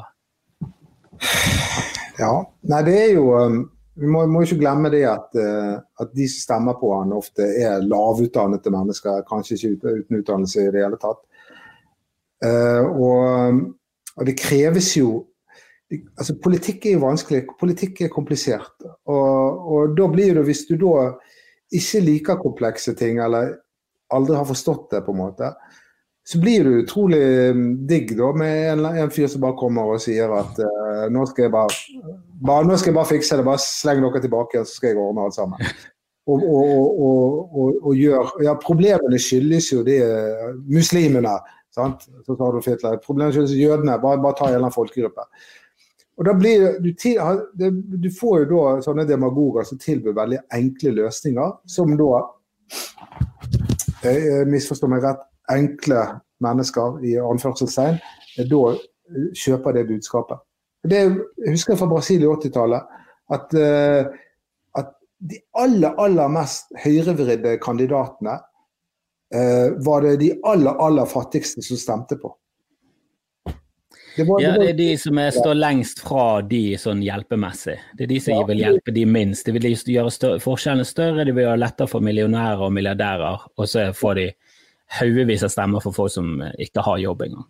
[2.21, 2.33] Ja.
[2.71, 3.63] Nei, det er jo um,
[3.99, 7.45] Vi må, må ikke glemme det at, uh, at, de som stemmer på han ofte
[7.45, 9.25] er lavutdannede mennesker.
[9.29, 11.21] Kanskje ikke uten utdannelse i det hele tatt.
[12.43, 13.61] Uh, og,
[14.17, 15.21] og det kreves jo
[15.93, 18.73] altså Politikk er jo vanskelig, politikk er komplisert.
[19.05, 21.11] Og, og, da blir det, hvis du da
[21.73, 23.55] ikke liker komplekse ting, eller
[24.13, 25.53] aldri har forstått det, på en måte,
[26.25, 27.23] så blir du utrolig
[27.57, 31.25] mm, digg da med en, en fyr som bare kommer og sier at uh, nå,
[31.29, 31.81] skal jeg bare,
[32.41, 35.27] bare, nå skal jeg bare fikse det, bare sleng dere tilbake, så skal jeg ordne
[35.27, 35.73] alt sammen.
[36.31, 39.97] Og, og, og, gjør, ja, Problemene skyldes jo de
[40.71, 41.33] muslimene.
[41.75, 42.07] Sant?
[42.27, 43.99] Så sa du Hitler problemet jødene.
[44.03, 45.27] Bare, bare ta en eller annen folkegruppe.
[46.21, 46.93] Og da blir du,
[47.99, 52.11] du får jo da sånne demagoger som tilbyr veldig enkle løsninger, som da
[54.03, 56.03] jeg misforstår meg rett, enkle
[56.43, 57.99] mennesker i anførselstegn,
[58.51, 58.63] da
[59.37, 60.41] kjøper det budskapet.
[60.83, 64.09] Det, jeg husker fra Brasil i 80-tallet at, eh,
[64.79, 68.43] at, de aller, aller mest høyrevridde kandidatene eh,
[69.33, 72.35] var det de aller, aller fattigste som stemte på.
[74.17, 77.79] Det, var, ja, det er de som er, står lengst fra de sånn hjelpemessig.
[77.97, 78.43] Det er de som ja.
[78.51, 79.47] vil hjelpe de minst.
[79.49, 83.47] De vil gjøre større, forskjellene større, de vil gjøre lettere for millionærer og milliardærer.
[83.57, 84.27] Og så får de
[84.99, 87.49] haugevis av stemmer for folk som ikke har jobb engang.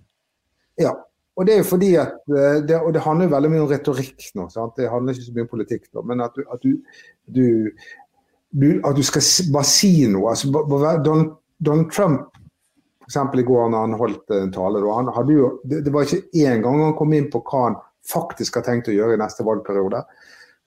[0.79, 0.95] Ja,
[1.35, 4.31] og det er jo fordi at eh, det, og det handler veldig mye om retorikk
[4.39, 4.47] nå.
[4.53, 4.77] Sant?
[4.79, 6.07] Det handler ikke så mye om politikk nå.
[6.13, 6.77] Men at du, at du,
[7.27, 7.45] du,
[8.55, 10.31] du at du skal bare si noe.
[10.31, 10.53] Altså,
[11.03, 11.33] Donald,
[11.63, 12.29] Donald Trump
[13.07, 13.39] F.eks.
[13.39, 14.83] i går når han holdt en tale.
[15.33, 18.67] Jo, det, det, var ikke én gang han kom inn på hva han faktisk har
[18.67, 20.03] tenkt å gjøre i neste valgperiode.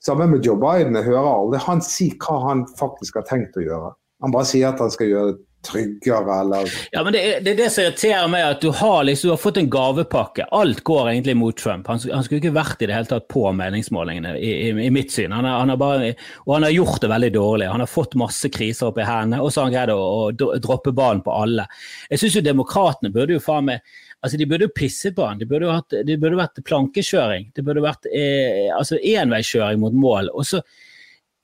[0.04, 3.64] Sammen med Joe Biden, jeg hører aldri han si hva han faktisk har tenkt å
[3.64, 3.94] gjøre.
[4.24, 7.60] Han bare sier at han skal gjøre tryggere, eller Ja, men det er, det er
[7.64, 10.48] det som irriterer meg, at du har, liksom, du har fått en gavepakke.
[10.56, 11.90] Alt går egentlig mot Trump.
[11.92, 15.14] Han, han skulle ikke vært i det hele tatt på meningsmålingene, i, i, i mitt
[15.14, 15.36] syn.
[15.36, 16.14] Han har, han er bare,
[16.46, 17.70] og han har gjort det veldig dårlig.
[17.74, 20.50] Han har fått masse kriser opp i hendene, og så har han greid å, å
[20.64, 21.68] droppe ballen på alle.
[22.10, 25.38] Jeg syns jo demokratene burde jo faen meg Altså, De burde jo pisset på han.
[25.38, 27.52] Det burde, hatt, burde vært plankekjøring.
[27.54, 30.32] Det burde vært eh, altså enveiskjøring mot mål.
[30.34, 30.64] Og så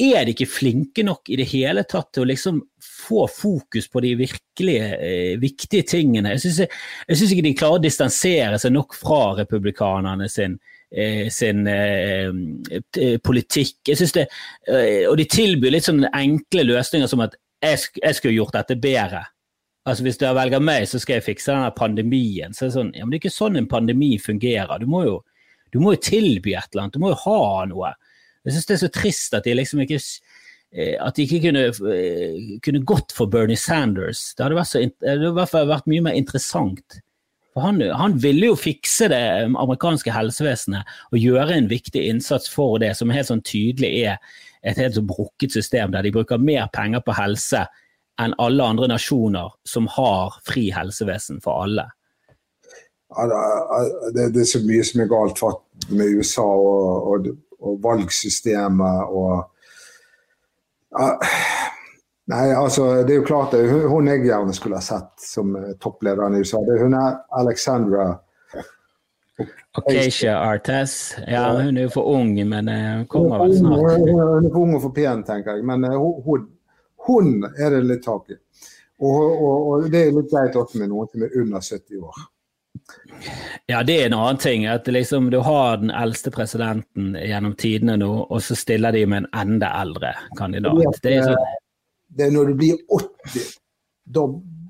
[0.02, 4.02] er de ikke flinke nok i det hele tatt til å liksom få fokus på
[4.04, 6.36] de virkelig eh, viktige tingene.
[6.36, 6.70] Jeg
[7.10, 10.58] syns ikke de klarer å distansere seg nok fra republikanerne sin,
[10.92, 12.32] eh, sin eh,
[13.24, 13.80] politikk.
[13.92, 14.28] Jeg synes det,
[14.68, 18.80] eh, og de tilbyr litt sånne enkle løsninger som at jeg, jeg skulle gjort dette
[18.82, 19.26] bedre.
[19.90, 22.54] Altså Hvis dere velger meg, så skal jeg fikse denne pandemien.
[22.54, 24.78] Så er det sånn, ja, men det er ikke sånn en pandemi fungerer.
[24.82, 25.16] Du må jo,
[25.74, 26.98] du må jo tilby et eller annet.
[26.98, 27.94] Du må jo ha noe.
[28.45, 31.67] Jeg syns det er så trist at de liksom ikke eh, at de ikke kunne,
[31.93, 34.32] eh, kunne gått for Bernie Sanders.
[34.36, 37.01] Det hadde, så, det hadde i hvert fall vært mye mer interessant.
[37.51, 42.80] For han, han, ville jo fikse det amerikanske helsevesenet og gjøre en viktig innsats for
[42.80, 44.21] det, som helt sånn tydelig er
[44.63, 47.65] et helt så brukket system, der de bruker mer penger på helse
[48.21, 51.89] enn alle andre nasjoner som har fri helsevesen for alle.
[53.12, 55.41] Det, er så mye som er galt
[55.91, 59.47] med USA og, og og valgsystemet og
[60.91, 61.13] ja,
[62.32, 63.65] Nei, altså, det er jo klart det.
[63.91, 66.62] Hun jeg gjerne skulle ha sett som eh, topplederen i USA.
[66.63, 68.06] Det, hun er Alexandra
[69.74, 71.15] Acacia Artes.
[71.28, 73.97] Ja, hun er jo for ung, men eh, hun kommer vel snart.
[74.06, 75.65] Hun er for ung og for pen, tenker jeg.
[75.67, 76.45] Men hun,
[77.08, 78.38] hun er det litt tak i.
[79.02, 82.26] Og, og, og, det er litt greit også med noen som er under 70 år.
[83.65, 84.65] Ja, det er en annen ting.
[84.65, 89.23] At liksom, du har den eldste presidenten gjennom tidene nå, og så stiller de med
[89.23, 90.99] en enda eldre kandidat.
[91.03, 91.36] Det er, så...
[92.07, 93.51] det er når du blir 80,
[94.03, 94.25] da,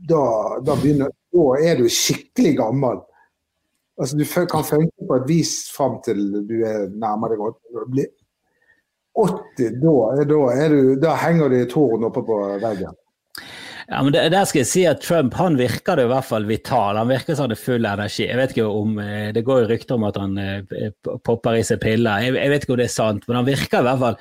[0.10, 0.24] da,
[0.66, 3.04] da, begynner, da er du skikkelig gammel.
[4.02, 7.70] Altså, du kan funke på et vis fram til du er nærmere deg 80.
[7.76, 7.88] Når
[9.22, 12.96] 80, da, da, du, da henger du i tårn oppe på veggen.
[13.92, 16.46] Ja, men det, Der skal jeg si at Trump han virker det i hvert fall
[16.48, 16.96] vital.
[16.96, 18.24] Han virker som han er full energi.
[18.24, 21.66] Jeg vet ikke om, eh, Det går jo rykter om at han eh, popper i
[21.68, 22.24] seg piller.
[22.24, 24.18] Jeg, jeg vet ikke om det er sant, men han virker i hvert fall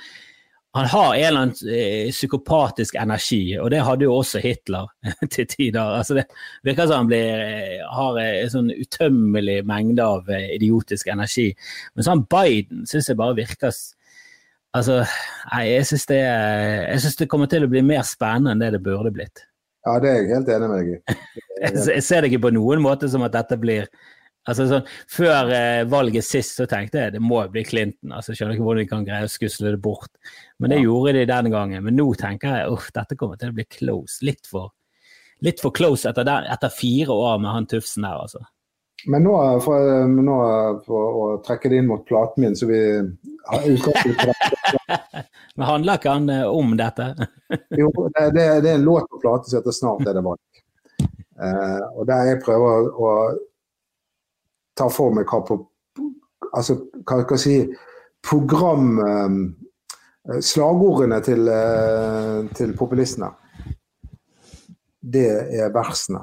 [0.79, 4.87] han har en eller annen eh, psykopatisk energi, og det hadde jo også Hitler
[5.35, 5.97] til tider.
[5.99, 6.27] Altså det
[6.67, 11.49] virker som han blir, har en sånn utømmelig mengde av idiotisk energi.
[11.95, 13.75] Men sånn Biden syns jeg bare virker
[14.71, 15.01] Altså,
[15.51, 16.19] nei, jeg syns det,
[17.19, 19.50] det, kommer til å bli mer spennende enn det det burde blitt.
[19.87, 21.19] Ja, det er jeg helt enig med deg i.
[21.95, 23.87] jeg ser det ikke på noen måte som at dette blir
[24.49, 28.15] altså sånn, Før eh, valget sist så tenkte jeg det må bli Clinton.
[28.17, 30.13] altså Skjønner ikke hvordan de kan greie å skusle det bort.
[30.59, 30.87] Men det ja.
[30.89, 31.85] gjorde de den gangen.
[31.87, 34.21] Men nå tenker jeg at dette kommer til å bli close.
[34.27, 34.73] Litt for,
[35.45, 38.45] litt for close etter, der, etter, fire år med han Tufsen der, altså.
[39.09, 40.39] Men nå, for, nå,
[40.85, 42.81] for å trekke det inn mot platen min, så vi
[45.57, 47.15] Men handler ikke han eh, om dette?
[47.81, 50.61] jo, det, det, er en låt på plate som heter 'Snart er det valg'.
[51.43, 53.39] Eh, og der jeg prøver å
[54.77, 55.67] ta for meg hva på
[56.57, 56.75] Altså,
[57.07, 57.75] hva skal jeg si
[58.27, 59.31] Program eh,
[60.43, 63.31] Slagordene til, eh, til populistene.
[65.01, 66.21] Det er versene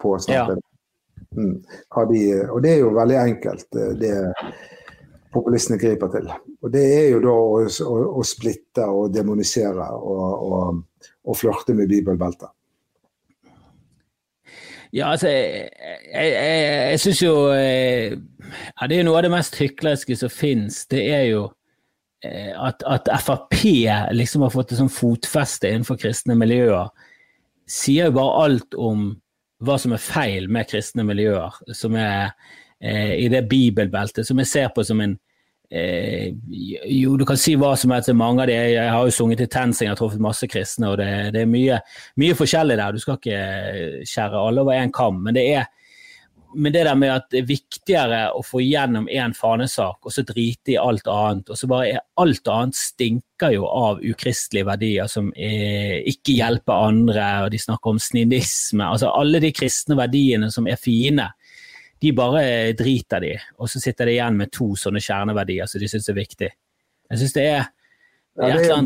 [0.00, 0.50] på 'Snart ja.
[0.50, 0.70] er det
[1.36, 1.62] Mm.
[2.10, 4.14] De, og det er jo veldig enkelt, det
[5.32, 6.30] populistene griper til.
[6.62, 10.80] Og det er jo da å, å, å splitte og demonisere og, og,
[11.26, 12.50] og flørte med bibelbeltet.
[14.92, 15.70] Ja, altså Jeg,
[16.12, 18.16] jeg, jeg, jeg syns jo eh,
[18.80, 20.82] ja, Det er noe av det mest hyklerske som fins.
[20.90, 21.44] Det er jo
[22.26, 23.54] eh, at, at, Frp
[24.16, 26.90] liksom har fått et sånn fotfeste innenfor kristne miljøer.
[27.70, 29.12] Sier jo bare alt om
[29.62, 32.32] hva som er feil med kristne miljøer, som er
[32.80, 35.18] i det bibelbeltet, som jeg ser på som en
[35.70, 36.30] eh,
[36.88, 38.56] Jo, du kan si hva som helst mange av de.
[38.56, 41.50] Jeg har jo sunget i TenSing, jeg har truffet masse kristne, og det, det er
[41.50, 41.80] mye,
[42.20, 42.96] mye, forskjellig der.
[42.96, 45.68] Du skal ikke skjære alle over én kam, men det er
[46.54, 50.24] men det der med at det er viktigere å få igjennom én fanesak, og så
[50.26, 51.50] drite i alt annet.
[51.50, 56.88] Og så bare er alt annet stinker jo av ukristelige verdier som er, ikke hjelper
[56.88, 58.82] andre, og de snakker om sninisme.
[58.82, 61.28] Altså alle de kristne verdiene som er fine,
[62.00, 62.42] de bare
[62.78, 63.34] driter de.
[63.60, 66.50] Og så sitter de igjen med to sånne kjerneverdier som de syns er viktig.
[67.10, 67.70] Jeg syns det er,
[68.38, 68.84] det er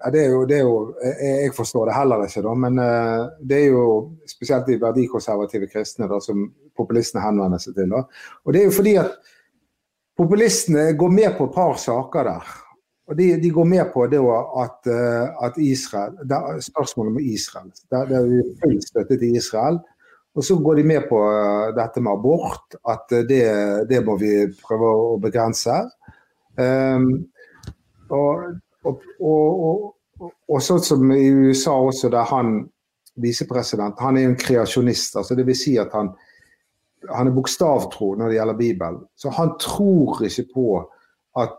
[0.00, 0.76] ja, det er jo, det er jo,
[1.20, 3.84] jeg forstår det heller ikke, da, men uh, det er jo
[4.28, 6.46] spesielt de verdikonservative kristne da, som
[6.78, 7.92] populistene henvender seg til.
[7.92, 8.06] Da.
[8.46, 9.18] Og Det er jo fordi at
[10.16, 12.56] populistene går med på et par saker der.
[13.10, 14.20] og de, de, går med på det
[14.62, 14.88] at,
[15.42, 17.72] at Israel det Spørsmålet om Israel.
[17.90, 19.80] Det er full støtte til Israel.
[20.34, 21.18] Og så går de med på
[21.74, 23.44] dette med abort, at det,
[23.90, 25.74] det må vi prøve å begrense.
[26.54, 27.08] Um,
[28.10, 28.44] og,
[28.86, 29.88] og, og,
[30.22, 32.60] og, sånn som i USA også, der han
[33.20, 35.16] visepresident, han er en kreasjonist.
[35.16, 36.12] altså vil si at han,
[37.10, 39.02] han er bokstavtro når det gjelder Bibelen.
[39.18, 40.68] Så han tror ikke på
[41.40, 41.58] at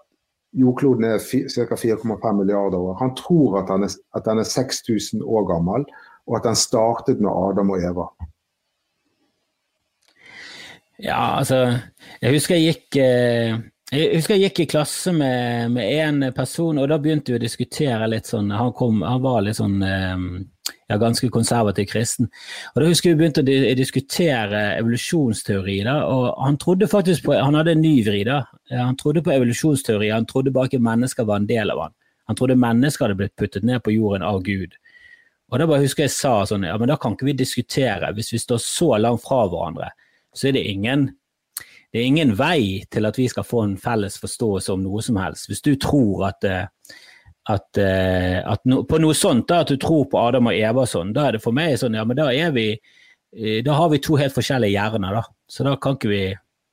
[0.52, 1.76] jordkloden er ca.
[1.76, 2.98] 4,5 milliarder år.
[3.00, 5.86] Han tror at den, er, er 6000 år gammel,
[6.28, 8.08] og at den startet med Adam og Eva.
[11.02, 11.64] Ja, altså
[12.22, 13.60] Jeg husker jeg gikk eh,
[13.92, 17.42] jeg husker jeg gikk i klasse med, med en person, og da begynte vi å
[17.42, 20.28] diskutere litt sånn Han, kom, han var litt sånn eh,
[20.92, 22.30] ja, ganske konservativ kristen.
[22.74, 25.82] Og Da husker vi begynte å diskutere evolusjonsteori.
[25.88, 28.24] Da, og Han trodde faktisk på, han hadde en ny vri.
[28.28, 31.96] da, Han trodde på evolusjonsteori, han trodde bare ikke mennesker var en del av han.
[32.32, 34.76] Han trodde mennesker hadde blitt puttet ned på jorden av Gud.
[35.52, 38.14] Og Da bare husker jeg sa sånn, ja, men da kan ikke vi diskutere.
[38.16, 39.92] Hvis vi står så langt fra hverandre,
[40.34, 41.10] så er det ingen
[41.92, 45.18] det er ingen vei til at vi skal få en felles forståelse om noe som
[45.20, 45.50] helst.
[45.52, 46.64] Hvis du tror at uh,
[47.50, 50.86] at, uh, at no, på noe sånt, da, at du tror på Adam og Eva
[50.86, 53.76] og sånn, da er det for meg sånn, ja, men da er vi uh, Da
[53.76, 55.24] har vi to helt forskjellige hjerner, da.
[55.52, 56.26] Så da kan ikke vi,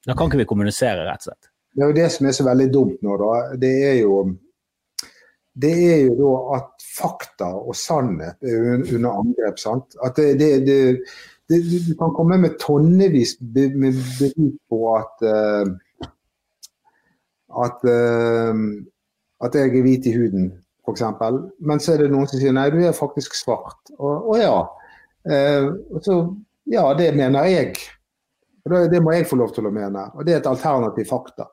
[0.07, 1.51] kan ikke vi kommunisere, rett og slett.
[1.75, 3.33] Det er jo det som er så veldig dumt nå, da.
[3.59, 4.21] Det er jo
[5.59, 9.59] det er jo da at fakta og sannhet er under angrep.
[9.59, 9.97] sant?
[10.07, 10.79] At det, det, det,
[11.49, 15.71] det Du kan komme med tonnevis med bevis på at uh,
[17.65, 18.55] at uh,
[19.45, 20.51] at jeg er hvit i huden,
[20.87, 21.05] f.eks.
[21.61, 23.93] Men så er det noen som sier nei, du er faktisk svart.
[23.99, 24.57] Og, og ja.
[25.29, 25.69] Eh,
[26.03, 26.19] så,
[26.71, 27.77] ja, det mener jeg.
[28.65, 30.09] Og det, det, må jeg få lov til å mene.
[30.17, 31.49] Og det er et alternativ fakta.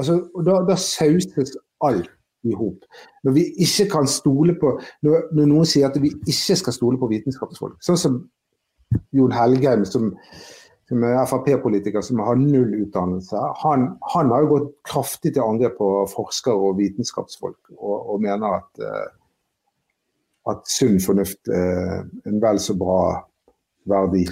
[0.00, 2.10] Altså, da, da sauses alt
[2.48, 2.84] i hop.
[3.24, 4.72] Når vi ikke kan stole på
[5.04, 8.20] når, når, noen sier at vi ikke skal stole på vitenskapsfolk, sånn som
[9.14, 10.14] Jon Helgheim, som
[10.90, 15.76] som er Frp-politiker som har null utdannelse, han, han, har jo gått kraftig til angrep
[15.78, 19.10] på forskere og vitenskapsfolk og, og mener at, uh,
[20.50, 23.02] at sunn fornuft er en vel så bra
[23.90, 24.24] verdi.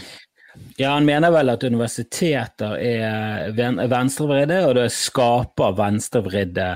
[0.81, 6.73] Ja, Han mener vel at universiteter er venstrevridde, og det skaper venstrevridde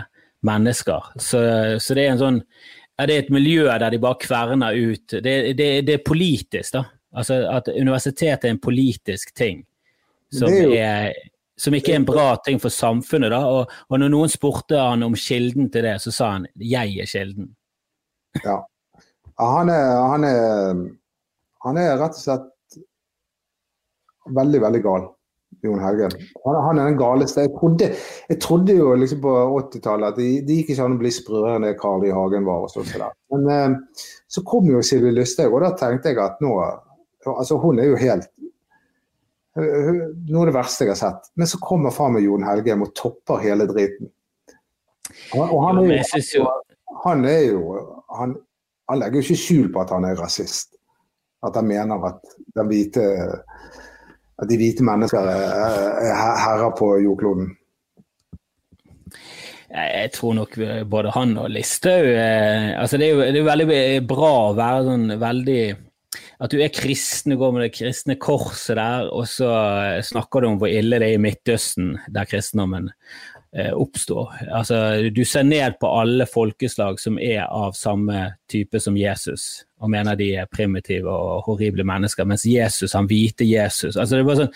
[0.47, 1.11] mennesker.
[1.19, 1.43] Så,
[1.83, 5.19] så, det er sånn ja, det et miljø der de bare kverner ut.
[5.19, 6.87] Det, det, det er politisk, da.
[7.13, 9.65] Altså At universitetet er en politisk ting
[10.33, 11.13] som, jo, er,
[11.61, 13.35] som, ikke er en bra ting for samfunnet.
[13.35, 13.43] Da.
[13.45, 17.11] Og, og, når noen spurte han om kilden til det, så sa han 'jeg er
[17.11, 17.51] kilden'.
[18.45, 18.63] Ja.
[19.39, 20.81] Han er, han er,
[21.65, 22.79] han er rett og slett
[24.31, 25.11] veldig, veldig gal.
[25.63, 26.09] Jon Helge.
[26.45, 27.45] Han, han, er den galeste.
[27.45, 27.89] Jeg trodde,
[28.29, 31.59] jeg trodde jo liksom på 80-tallet at det, de gikk ikke an å bli sprøere
[31.59, 32.15] enn det Carl I.
[32.15, 32.65] Hagen var.
[32.65, 32.97] og sånt.
[33.33, 36.57] Men eh, så kom jo Sylvi Lysthaug, og da tenkte jeg at nå
[37.31, 38.31] altså Hun er jo helt
[39.57, 41.31] noe av det verste jeg har sett.
[41.37, 44.11] Men så kommer faen meg Jon Helgheim og topper hele driten.
[45.37, 46.01] Og, han, er
[46.33, 46.47] jo,
[47.05, 47.63] han, er jo
[48.17, 48.37] han,
[48.89, 50.77] han, legger jo ikke skjul på at han er rasist.
[51.45, 52.23] At han mener at,
[52.55, 53.05] hvite,
[54.39, 57.51] at de hvite mennesker er herrer på jordkloden.
[59.73, 60.57] Jeg tror nok
[60.93, 65.63] både han og Listhaug eh, altså det, er jo, veldig bra å være sånn veldig
[66.43, 69.51] at du er kristen, du går med det kristne korset der, og så
[70.03, 72.91] snakker du om hvor ille det er i Midtøsten, der kristendommen
[73.55, 74.33] eh, oppstår.
[74.49, 74.81] Altså,
[75.15, 80.17] du ser ned på alle folkeslag som er av samme type som Jesus, og mener
[80.19, 84.53] de er primitive og horrible mennesker, mens Jesus, han hvite Jesus altså, det, er sånn,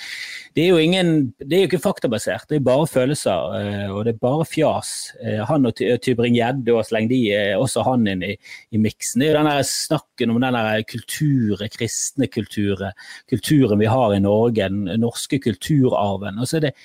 [0.55, 1.13] det, er jo ingen,
[1.43, 4.93] det er jo ikke faktabasert, det er bare følelser, eh, og det er bare fjas.
[5.21, 7.21] Eh, han og Tybring-Gjedde, og sleng de
[7.59, 8.35] også han inn i,
[8.73, 9.23] i miksen.
[9.23, 10.61] Det er jo den snakken om den
[10.91, 12.97] kulturen, kristne kulturen,
[13.31, 16.39] kulturen vi har i Norge, den norske kulturarven.
[16.39, 16.77] og så er det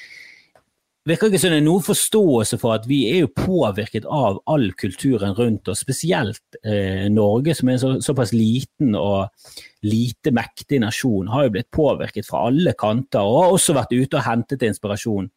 [1.08, 4.68] virker ikke som det er noen forståelse for at vi er jo påvirket av all
[4.78, 9.32] kulturen rundt oss, spesielt eh, Norge, som er en så, såpass liten og
[9.88, 14.20] lite mektig nasjon, har jo blitt påvirket fra alle kanter og har også vært ute
[14.20, 15.32] og hentet inspirasjon.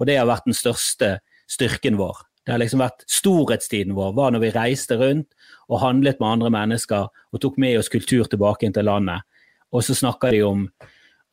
[0.00, 1.18] Og det har vært den største
[1.50, 2.24] styrken vår.
[2.46, 5.28] Det har liksom vært Storhetstiden vår var når vi reiste rundt
[5.68, 9.26] og handlet med andre mennesker og tok med oss kultur tilbake inn til landet.
[9.70, 10.64] Og så snakker de om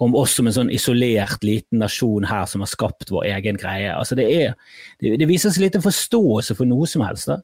[0.04, 3.90] om oss som en sånn isolert liten nasjon her som har skapt vår egen greie.
[3.96, 4.58] Altså det, er,
[5.02, 7.32] det, det viser seg litt en forståelse for noe som helst.
[7.32, 7.40] da.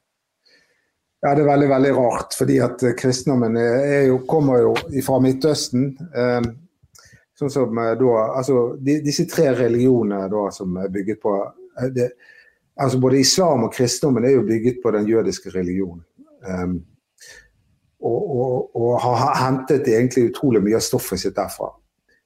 [1.23, 3.57] Ja, Det er veldig veldig rart, fordi at eh, kristendommen
[4.09, 4.75] jo, kommer jo
[5.05, 5.93] fra Midtøsten.
[6.13, 6.51] Eh,
[7.39, 11.91] sånn som eh, da, altså de, Disse tre religionene da, som er bygget på eh,
[11.93, 12.09] det,
[12.79, 16.03] altså Både islam og kristendommen er jo bygget på den jødiske religionen.
[16.47, 16.67] Eh,
[18.03, 21.69] og, og, og, har hentet egentlig utrolig mye av stoffet sitt derfra.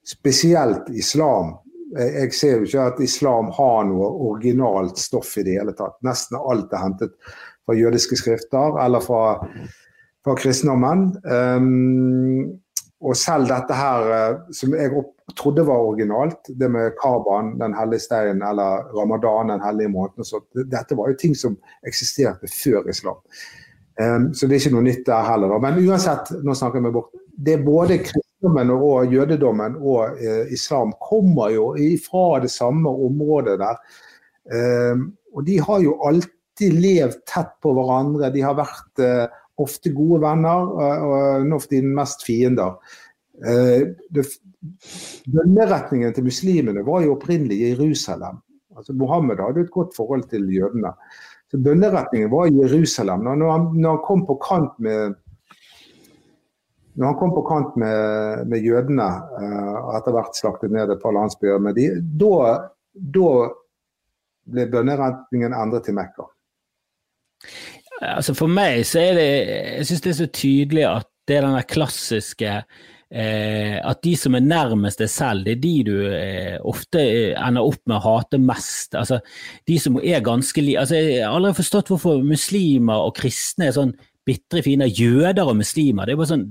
[0.08, 1.58] Spesielt islam.
[1.97, 5.97] Jeg ser jo ikke at islam har noe originalt stoff i det hele tatt.
[6.08, 7.16] Nesten alt er hentet
[7.68, 9.38] fra jødiske skrifter eller fra,
[10.24, 11.10] fra kristendommen.
[11.28, 12.58] Um,
[13.03, 14.89] og selv dette her, eh, som jeg
[15.38, 20.41] trodde var originalt, det med Karban, den hellige steinen, eller ramadan, den hellige måneden, så
[20.55, 23.20] dette var jo ting som eksisterte før islam.
[24.01, 25.60] Um, så det er ikke noe nytt der heller.
[25.62, 27.14] Men uansett, nå snakker vi bort.
[27.38, 27.99] Det er både
[28.38, 31.76] kristendommen og jødedommen og uh, islam kommer jo
[32.06, 33.78] fra det samme området der.
[34.94, 38.32] Um, og de har jo alltid levd tett på hverandre.
[38.32, 39.28] De har vært uh,
[39.58, 42.76] ofte gode venner, og nå for tiden mest fiender.
[43.46, 43.94] Eh,
[45.30, 48.40] bønneretningen til muslimene var jo opprinnelig i Jerusalem.
[48.78, 50.94] Altså Mohammed hadde et godt forhold til jødene.
[51.50, 53.26] Så Bønneretningen var i Jerusalem.
[53.26, 55.16] Når han, når han kom på kant med
[56.98, 59.06] når han kom på kant med, med jødene
[59.38, 63.52] og etter hvert slaktet ned et par landsbyer med de, da,
[64.48, 66.28] ble bønneretningen endret til Mekka.
[67.98, 71.43] Altså For meg så er det Jeg syns det er så tydelig at det er
[71.48, 76.58] den klassiske eh, At de som er nærmest deg selv, det er de du eh,
[76.62, 78.95] ofte eh, ender opp med å hate mest.
[78.95, 79.20] Altså
[79.68, 80.78] De som er ganske li...
[80.80, 83.95] Altså, jeg har aldri forstått hvorfor muslimer og kristne er sånn
[84.28, 84.89] bitre fine.
[84.91, 86.05] Jøder og muslimer.
[86.05, 86.49] det er bare sånn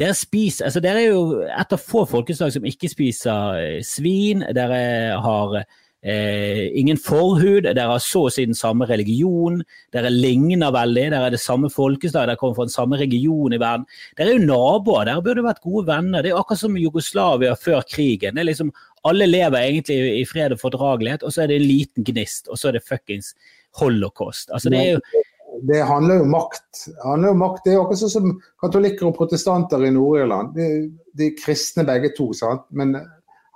[0.00, 4.40] dere spiser, altså dere er jo et av få folkeslag som ikke spiser eh, svin.
[4.56, 4.80] Dere
[5.20, 5.60] har
[6.04, 9.60] Eh, ingen forhud, dere har så å si den samme religion,
[9.94, 13.60] dere ligner veldig, dere er det samme folkeslag, dere kommer fra den samme region i
[13.62, 13.86] verden.
[14.18, 16.24] Dere er jo naboer, dere burde vært gode venner.
[16.24, 18.34] Det er akkurat som Jugoslavia før krigen.
[18.34, 18.72] Det er liksom,
[19.06, 22.58] alle lever egentlig i fred og fordragelighet, og så er det en liten gnist, og
[22.58, 23.30] så er det fuckings
[23.78, 24.50] holocaust.
[24.50, 25.22] Altså, det er jo
[25.68, 26.70] det handler jo om makt.
[26.86, 27.60] Det handler jo makt.
[27.64, 28.32] Det er akkurat sånn som
[28.62, 30.56] katolikker og protestanter i Nord-Irland.
[30.56, 30.68] De,
[31.14, 32.64] de, er kristne begge to, sant?
[32.74, 32.96] men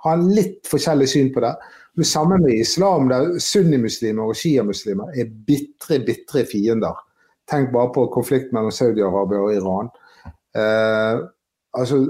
[0.05, 1.53] har litt forskjellig syn på det.
[1.97, 6.95] Det samme med islam, der sunnimuslimer og sjiamuslimer er bitre, bitre fiender.
[7.49, 9.89] Tenk bare på konflikten mellom Saudi-Arabia og Iran.
[10.57, 11.23] Eh,
[11.73, 12.01] altså,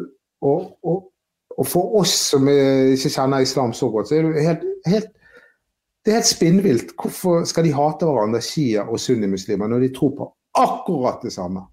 [0.42, 1.06] og, og,
[1.58, 5.14] og, for oss som ikke kjenner islam så godt, så er det helt, helt
[6.08, 6.92] det er helt spinnvilt.
[6.96, 11.66] Hvorfor skal de hate hverandre, shia og sunnimuslimer, når de tror på akkurat det samme?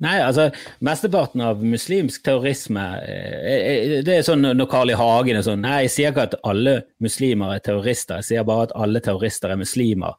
[0.00, 0.46] Nei, altså
[0.86, 4.96] mesteparten av muslimsk terrorisme eh, eh, Det er sånn når Carl I.
[4.96, 8.68] Hagen er sånn Nei, jeg sier ikke at alle muslimer er terrorister, jeg sier bare
[8.68, 10.14] at alle terrorister er muslimer.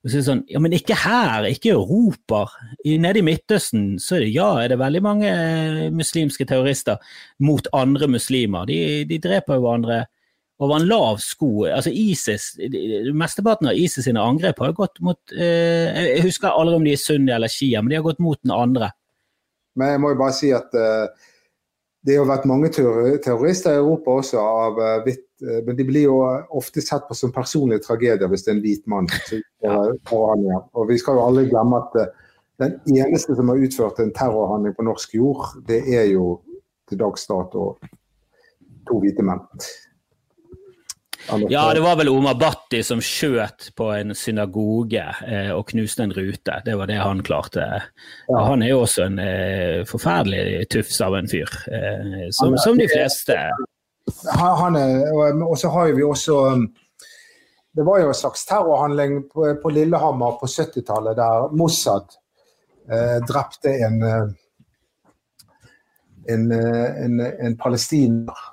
[0.00, 2.46] Og så er det sånn, ja, Men ikke her, ikke i Europa.
[2.82, 6.98] Nede i Midtøsten så er det, ja, er det veldig mange eh, muslimske terrorister
[7.44, 8.66] mot andre muslimer.
[8.66, 10.06] De, de dreper jo hverandre
[10.60, 11.64] over en lav sko.
[11.72, 12.52] Altså ISIS,
[13.16, 17.00] Mesteparten av ISIS sine angrep har gått mot eh, Jeg husker aldri om de er
[17.00, 18.92] sunni eller shia, men de har gått mot den andre.
[19.80, 21.28] Men jeg må jo bare si at eh,
[22.04, 25.10] det har vært mange terrorister i Europa også av eh,
[25.44, 26.18] uh, Men de blir jo
[26.56, 29.08] ofte sett på som personlige tragedier hvis det er en hvit mann.
[29.64, 32.16] Og vi skal jo aldri glemme at
[32.60, 36.34] den eneste som har utført en terrorhandling på norsk jord, det er jo
[36.90, 37.70] til dags dato
[38.88, 39.40] to hvite menn.
[41.48, 46.14] Ja, det var vel Omar Bhatti som skjøt på en synagoge eh, og knuste en
[46.16, 46.60] rute.
[46.64, 47.66] Det var det han klarte.
[48.28, 48.44] Ja.
[48.48, 52.88] Han er jo også en eh, forferdelig tufs av en fyr, eh, som, som, de
[52.90, 53.36] fleste.
[54.40, 55.04] Han er,
[55.44, 56.64] og så har vi også um,
[57.76, 62.16] Det var jo en slags terrorhandling på, på Lillehammer på 70-tallet, der Mossad
[62.90, 64.26] eh, drepte en, eh,
[66.34, 68.48] en, eh, en, en palestiner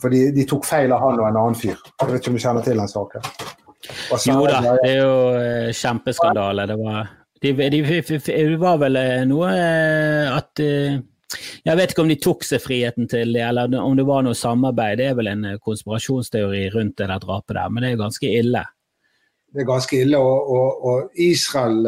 [0.00, 1.76] for de, de, tok feil av han og en annen fyr.
[1.76, 3.28] Jeg vet ikke om du kjenner til den saken?
[4.28, 6.66] jo da, det er jo uh, kjempeskandale.
[6.70, 7.80] Det var, de, de,
[8.26, 10.64] det var vel uh, noe uh, at
[11.64, 14.34] Jeg vet ikke om de tok seg friheten til det, eller om det var noe
[14.34, 14.98] samarbeid.
[14.98, 18.64] Det er vel en konspirasjonsteori rundt det der drapet der, men det er ganske ille.
[19.50, 21.86] Det er ganske ille, og, og, og Israel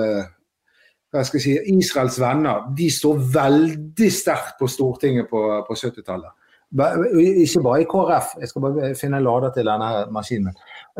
[1.20, 6.30] si, Israels venner de står veldig sterkt på Stortinget på, på 70-tallet.
[6.72, 10.54] Ikke bare i KrF, jeg skal bare finne en lader til denne maskinen.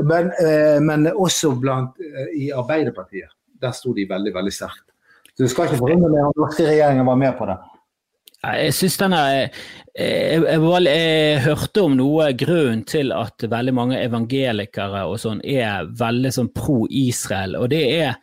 [0.05, 3.33] Men, eh, men også blant, eh, i Arbeiderpartiet.
[3.61, 4.85] Der sto de veldig veldig sterkt.
[5.37, 7.57] Så Du skal ikke forundre meg om norske regjeringen var med på det.
[8.43, 9.51] Jeg synes denne, jeg,
[9.99, 15.87] jeg, jeg, jeg, hørte om noe grunn til at veldig mange evangelikere og sånn er
[15.87, 17.57] veldig sånn pro Israel.
[17.57, 18.19] og det er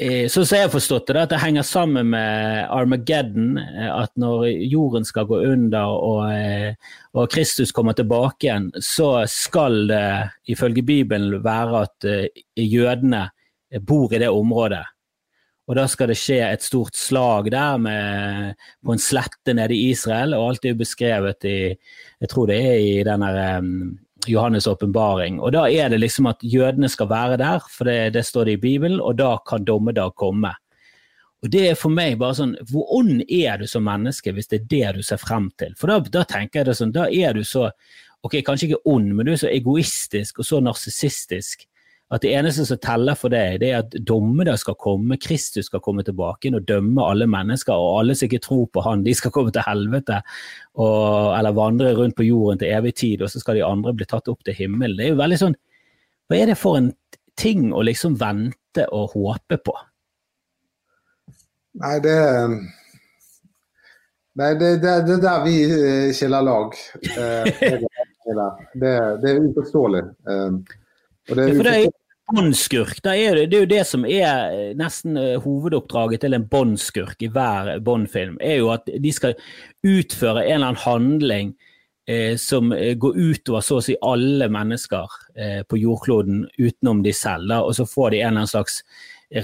[0.00, 3.56] Eh, så som jeg har forstått det, at det henger sammen med Armageddon.
[3.58, 6.76] Eh, at når jorden skal gå under og, eh,
[7.18, 10.04] og Kristus kommer tilbake igjen, så skal det
[10.54, 12.06] ifølge Bibelen være at
[12.54, 13.24] jødene
[13.82, 14.84] bor i det området.
[15.68, 18.54] Og da skal det skje et stort slag der med,
[18.86, 21.58] på en slette nede i Israel, og alt er jo beskrevet i
[22.20, 25.38] Jeg tror det er i um, Johannes' åpenbaring.
[25.40, 28.56] Og da er det liksom at jødene skal være der, for det, det står det
[28.58, 30.54] i Bibelen, og da kan dommedag komme.
[31.42, 34.56] Og det er for meg bare sånn Hvor ond er du som menneske hvis det
[34.58, 35.70] er det du ser frem til?
[35.78, 37.68] For da, da tenker jeg det sånn, da er du så
[38.26, 41.67] Ok, kanskje ikke ond, men du er så egoistisk og så narsissistisk
[42.08, 45.82] at det eneste som teller for deg, det er at dommedag skal komme, Kristus skal
[45.84, 49.32] komme tilbake og dømme alle mennesker, og alle som ikke tror på han, de skal
[49.34, 50.22] komme til helvete
[50.80, 54.08] og, eller vandre rundt på jorden til evig tid, og så skal de andre bli
[54.08, 54.96] tatt opp til himmelen.
[54.96, 55.58] Det er jo veldig sånn
[56.28, 56.90] Hva er det for en
[57.38, 59.76] ting å liksom vente og håpe på?
[61.78, 62.18] Nei, det
[64.38, 66.74] Nei, det er det, der vi eh, skiller lag.
[67.10, 67.48] Eh,
[68.80, 70.02] det, det er uforståelig.
[70.30, 70.52] Eh,
[71.26, 71.97] og det er uforståelig
[72.28, 77.30] Båndskurk, det er, jo det som er eh, nesten eh, hovedoppdraget til en båndskurk i
[77.32, 78.36] hver Bond-film.
[78.44, 79.38] er jo at de skal
[79.86, 81.54] utføre en eller annen handling
[82.04, 87.16] eh, som eh, går utover så å si alle mennesker eh, på jordkloden utenom de
[87.16, 87.48] selv.
[87.48, 88.82] Da, og så får de en eller annen slags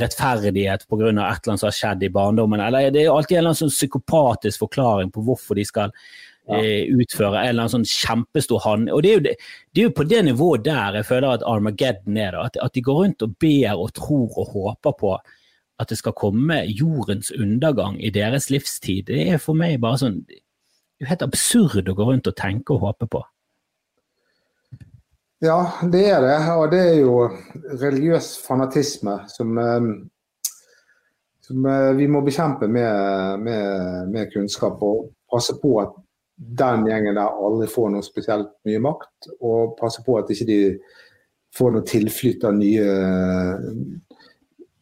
[0.05, 1.09] rettferdighet pga.
[1.09, 2.61] et eller annet som har skjedd i barndommen.
[2.61, 5.97] Eller det er alltid en eller annen sånn psykopatisk forklaring på hvorfor de skal
[6.49, 6.59] ja.
[6.61, 8.91] Eh, utføre en eller annen sånn kjempestor hand.
[8.93, 9.37] Og det er, det,
[9.73, 12.37] det er, jo på det nivået der jeg føler at Armageddon er.
[12.43, 15.17] At, at, de går rundt og ber og tror og håper på
[15.83, 19.09] at det skal komme jordens undergang i deres livstid.
[19.09, 20.21] Det er for meg bare sånn
[20.95, 23.21] det er helt absurd å gå rundt og tenke og håpe på.
[25.43, 25.59] Ja,
[25.91, 26.37] det er det.
[26.55, 27.17] Og det er jo
[27.83, 29.89] religiøs fanatisme som, eh,
[31.45, 34.81] som eh, vi må bekjempe med, med, med kunnskap.
[34.81, 35.99] Og passe på at
[36.35, 40.59] den gjengen der aldri får noe spesielt mye makt, og passe på at ikke de
[41.55, 42.89] får noe tilflytt av nye,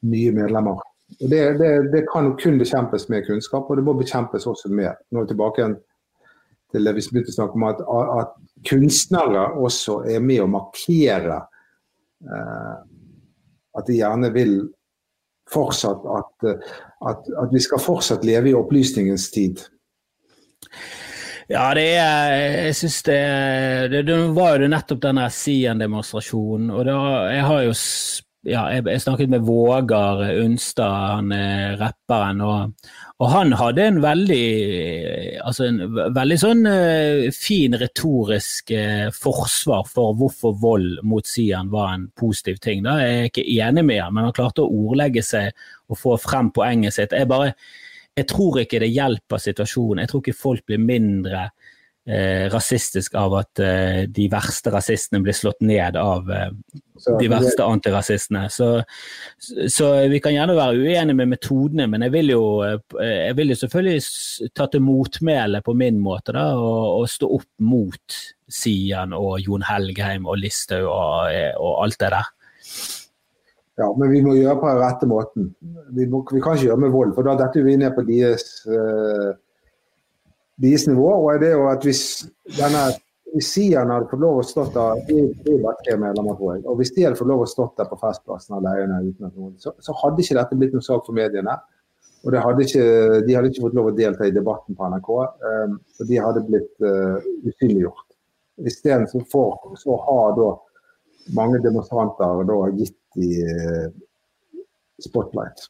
[0.09, 0.81] nye medlemmer.
[1.21, 4.97] Det, det, det, kan kun bekjempes med kunnskap, og det må bekjempes også med.
[5.13, 5.69] Nå er vi tilbake
[6.73, 7.83] til det vi begynte å snakke om, at,
[8.23, 11.41] at, kunstnere også er med å markere
[12.23, 12.77] eh,
[13.75, 14.53] at de gjerne vil
[15.51, 16.47] fortsatt at,
[17.11, 19.65] at, at vi skal fortsatt leve i opplysningens tid.
[21.53, 22.35] Ja, det er
[22.65, 23.21] Jeg syns det,
[23.93, 26.71] det, det var jo nettopp denne Sien-demonstrasjonen.
[26.73, 26.99] Og da,
[27.29, 27.75] jeg har jo
[28.49, 32.73] ja, jeg, jeg, snakket med Vågar Unstad, han er rapperen, og,
[33.21, 34.47] og, han hadde en veldig
[35.45, 35.79] altså en
[36.17, 42.59] veldig sånn uh, fin retorisk uh, forsvar for hvorfor vold mot Sian var en positiv
[42.65, 42.83] ting.
[42.89, 45.53] Da er jeg ikke enig med han, men han klarte å ordlegge seg
[45.93, 47.15] og få frem poenget sitt.
[47.15, 47.53] Jeg bare
[48.19, 50.03] jeg tror ikke det hjelper situasjonen.
[50.05, 51.47] Jeg tror ikke folk blir mindre
[52.05, 56.51] eh, rasistisk av at eh, de verste rasistene blir slått ned av eh,
[57.21, 58.45] de verste antirasistene.
[58.53, 58.69] Så,
[59.39, 63.55] så, vi kan gjerne være uenige med metodene, men jeg vil jo, eh, jeg vil
[63.55, 68.21] jo selvfølgelig ta til motmæle på min måte da, og, og, stå opp mot
[68.53, 72.31] Sian og Jon Helgheim og Listhaug og, eh, og alt det der.
[73.83, 75.49] Ja, men vi må gjøre på den rette måten.
[75.97, 78.45] Vi, må, vi, kan ikke gjøre med vold, for da detter vi ned på deres,
[78.71, 79.33] uh,
[80.63, 81.09] deres nivå.
[81.19, 82.05] Og det er jo at hvis
[82.59, 82.91] denne
[83.33, 84.99] hvis hadde fått lov å stå der
[86.69, 89.55] og hvis de hadde fått lov å stå der på Festplassen alene uten at noen,
[89.57, 91.55] så, så, hadde ikke dette blitt noen sak for mediene.
[92.23, 92.85] Og hadde ikke,
[93.27, 95.09] de hadde ikke fått lov å delta i debatten på NRK,
[95.49, 98.05] um, for de hadde blitt uh, usynliggjort.
[98.69, 99.25] Isteden så,
[99.81, 100.51] så har da
[101.31, 103.89] mange demonstranter da gitt i eh,
[105.03, 105.69] spotlight.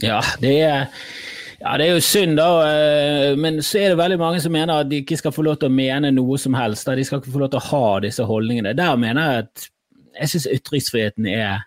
[0.00, 0.88] Ja, det er
[1.60, 2.48] ja, Det er jo synd, da.
[2.64, 5.58] Eh, men så er det veldig mange som mener at de ikke skal få lov
[5.60, 6.88] til å mene noe som helst.
[6.88, 8.72] De skal ikke få lov til å ha disse holdningene.
[8.78, 9.66] Der mener jeg at
[10.20, 11.66] jeg syns ytringsfriheten er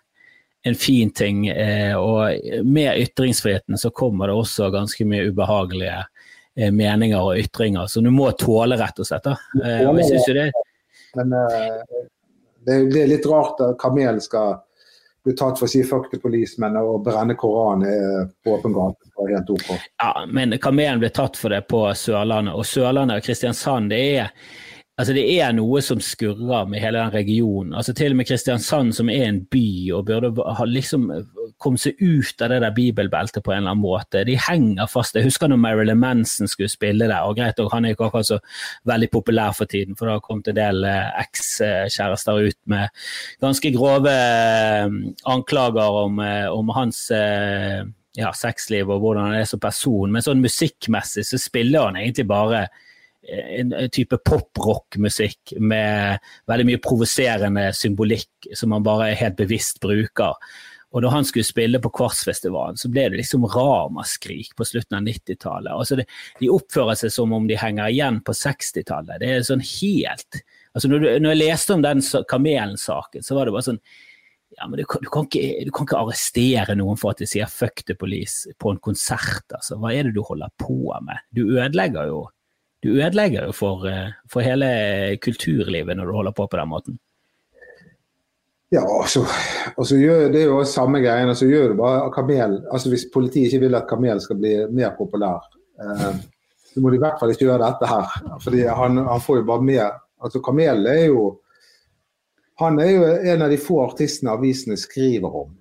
[0.66, 1.46] en fin ting.
[1.52, 6.02] Eh, og med ytringsfriheten så kommer det også ganske mye ubehagelige
[6.54, 9.26] meninger og ytringer som du må tåle, rett og slett.
[9.26, 10.52] Og jeg synes jo det
[11.16, 11.34] men
[12.66, 14.58] det, det, er litt rart at Kamel skal
[15.24, 19.50] bli tatt for å si fuck the police, og brenne Koranen på åpen gate helt
[19.50, 19.72] OK.
[20.02, 24.32] Ja, men Kamelen ble tatt for det på Sørlandet, og Sørlandet og Kristiansand det er
[24.94, 27.72] Altså Det er noe som skurrer med hele den regionen.
[27.74, 31.08] Altså Til og med Kristiansand, som er en by og burde ha liksom
[31.64, 34.24] kommet seg ut av det der bibelbeltet på en eller annen måte.
[34.28, 35.16] De henger fast.
[35.18, 37.24] Jeg husker når Marilyn Manson skulle spille der.
[37.24, 38.40] og greit, Han er ikke akkurat så
[38.90, 42.90] veldig populær for tiden, for det har kommet en del eh, ekskjærester ut med
[43.42, 44.88] ganske grove eh,
[45.26, 47.10] anklager om, eh, om hans
[48.14, 50.12] ja, sexliv og hvordan han er som person.
[50.12, 52.68] Men sånn musikkmessig så spiller han egentlig bare
[53.24, 60.36] en type pop-rock-musikk med veldig mye provoserende symbolikk som han bare helt bevisst bruker.
[60.94, 65.08] Og da han skulle spille på Kvartsfestivalen, så ble det liksom ramaskrik på slutten av
[65.08, 65.74] 90-tallet.
[65.74, 69.18] Altså de oppfører seg som om de henger igjen på 60-tallet.
[69.22, 73.48] Det er sånn helt altså når, du, når, jeg leste om den Kamelen-saken, så var
[73.48, 73.82] det bare sånn
[74.54, 77.50] ja, men du, du, kan ikke, du, kan ikke, arrestere noen for at de sier
[77.50, 79.48] 'fuck the police' på en konsert.
[79.50, 79.80] altså.
[79.82, 81.24] Hva er det du holder på med?
[81.34, 82.20] Du ødelegger jo,
[82.86, 87.00] du ødelegger jo for, eh, for hele kulturlivet når du holder på på den måten.
[88.74, 89.22] Ja, altså,
[89.78, 91.30] altså gjør, Det er jo samme greien.
[91.30, 94.96] altså gjør du bare Kamel, altså Hvis politiet ikke vil at Kamel skal bli mer
[94.98, 95.46] populær,
[95.80, 96.16] eh,
[96.74, 98.40] så må de i hvert fall ikke gjøre dette her.
[98.42, 99.92] fordi han, han får jo bare mer
[100.24, 101.40] altså Kamel er jo
[102.60, 105.54] han er jo en av de få artistene avisene skriver om.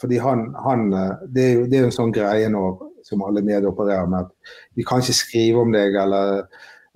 [0.00, 2.64] Fordi han, han det, er jo, det er jo en sånn greie nå
[3.06, 6.42] som alle medier opererer med, at vi kan ikke skrive om deg eller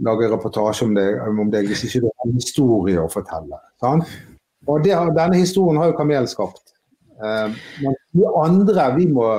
[0.07, 3.61] lage reportasje om deg, om deg hvis ikke du har en historie å fortelle.
[3.82, 4.11] Sant?
[4.66, 6.74] Og det, Denne historien har jo Kamelen skapt.
[7.16, 7.48] Uh,
[7.80, 9.30] men vi andre vi må,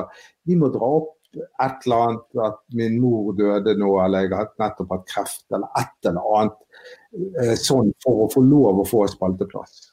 [0.49, 4.49] vi må, dra opp et eller annet, at min mor døde nå, eller jeg har
[4.57, 6.57] nettopp hatt kreft, eller et eller annet
[7.43, 9.91] uh, sånn for å få lov å få spalteplass.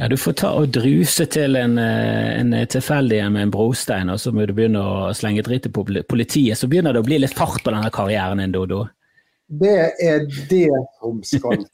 [0.00, 4.20] Ja, Du får ta og druse til en, eh, en tilfeldig med en brostein, og
[4.20, 6.56] så må du begynne å slenge dritt på politiet.
[6.56, 8.86] Så begynner det å bli litt fart på denne karrieren din, Dodo.
[9.50, 10.68] Det er det
[11.00, 11.64] som skal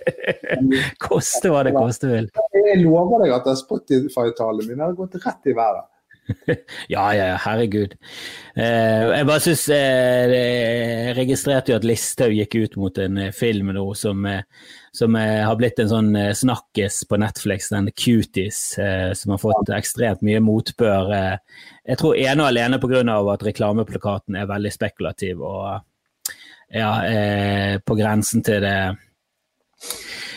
[1.04, 2.30] Koste hva det koste vil.
[2.56, 5.84] Jeg lover deg at Spotify-tallene mine har gått rett i været.
[6.88, 7.94] ja, ja, herregud.
[8.56, 13.32] Eh, jeg bare syns eh, Jeg registrerte jo at Listhaug gikk ut mot en eh,
[13.36, 14.44] film nå som, eh,
[14.96, 18.62] som eh, har blitt en sånn eh, snakkes på Netflix, den Cuties,
[19.20, 21.12] som har fått ekstremt mye motbør.
[21.84, 23.02] jeg tror ene og alene pga.
[23.34, 25.42] at reklameplakaten er veldig spekulativ.
[25.42, 25.84] og
[26.74, 28.76] ja, eh, på grensen til det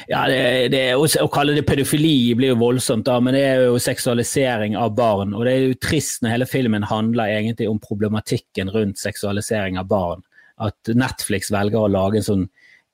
[0.08, 3.80] ja, det, det, Å kalle det pedofili blir jo voldsomt, da, men det er jo
[3.82, 5.34] seksualisering av barn.
[5.36, 9.90] Og det er jo trist når hele filmen handler egentlig om problematikken rundt seksualisering av
[9.92, 10.24] barn.
[10.64, 12.46] At Netflix velger å lage en sånn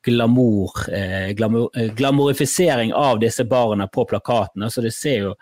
[0.03, 4.71] glamour, eh, glamour eh, glamorifisering av disse barna på plakatene.
[4.73, 5.35] Så det ser jo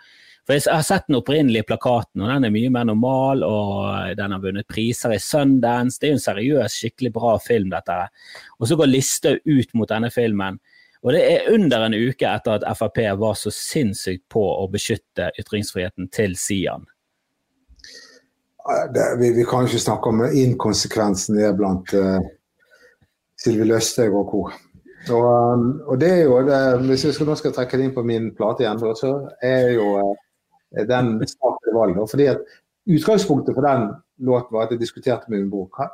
[0.52, 3.44] for Jeg har sett den opprinnelige plakaten, og den er mye mer normal.
[3.44, 6.00] og Den har vunnet priser i Sundance.
[6.00, 7.98] Det er jo en seriøs, skikkelig bra film, dette.
[8.60, 10.60] Og så går Listhaug ut mot denne filmen.
[11.02, 15.32] Og det er under en uke etter at Frp var så sinnssykt på å beskytte
[15.40, 16.84] ytringsfriheten til Sian.
[18.94, 22.20] Det, vi, vi, kan ikke snakke om inkonsekvensen det er blant uh,
[23.42, 24.44] Sylvi Løsthaug og co.
[25.10, 28.04] Og, og, det er jo det, Hvis jeg skal, nå skal trekke det inn på
[28.06, 30.12] min plate igjen, så er jo uh,
[30.72, 32.10] den startet valget.
[32.10, 32.44] Fordi at
[32.90, 35.50] Utgangspunktet for den låten var at jeg diskuterte med.
[35.52, 35.88] Hva,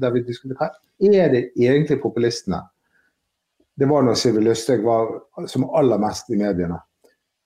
[0.00, 0.68] der vi hva
[1.00, 2.60] er det egentlig populistene
[3.74, 6.78] Det var når Sylvi Lysthaug var som aller mest i mediene.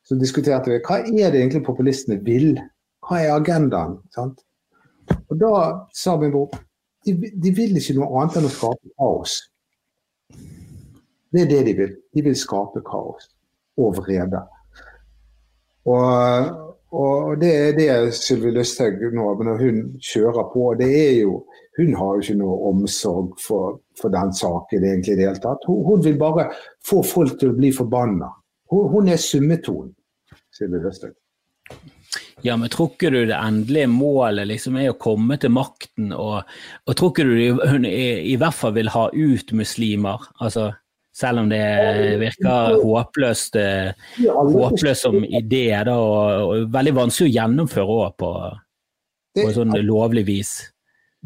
[0.04, 2.58] Så diskuterte vi hva er det egentlig populistene vil?
[3.06, 3.96] Hva er agendaen?
[4.12, 4.42] Sant?
[5.30, 5.52] Og da
[5.94, 6.50] sa min bror
[7.06, 9.38] de, de vil ikke noe annet enn å skape kaos.
[11.32, 11.96] Det er det de vil.
[12.12, 13.30] De vil skape kaos
[13.78, 14.42] og vrede.
[15.88, 20.74] Og og det er det Sylvi Lysthaug nå, når hun kjører på.
[20.78, 21.44] det er jo,
[21.78, 25.66] Hun har jo ikke noe omsorg for, for den saken egentlig i det hele tatt.
[25.68, 26.48] Hun, hun, vil bare
[26.82, 28.32] få folk til å bli forbanna.
[28.72, 29.92] Hun, hun er summetonen,
[30.50, 31.14] Sylvi Lysthaug.
[32.42, 36.48] Ja, men tror ikke du det endelige målet liksom er å komme til makten, og,
[36.86, 40.28] og tror ikke du hun i, i hvert fall vil ha ut muslimer?
[40.40, 40.70] Altså
[41.18, 41.62] selv om det
[42.20, 43.90] virker håpløst, eh,
[44.28, 48.32] håpløst som idé, da, og, og, veldig vanskelig å gjennomføre òg på,
[49.40, 50.52] på sånn lovlig vis.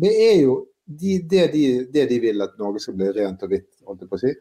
[0.00, 3.52] Det er jo de, det, de, det, de, vil at Norge skal bli rent og
[3.52, 4.32] hvitt, holdt jeg på å si.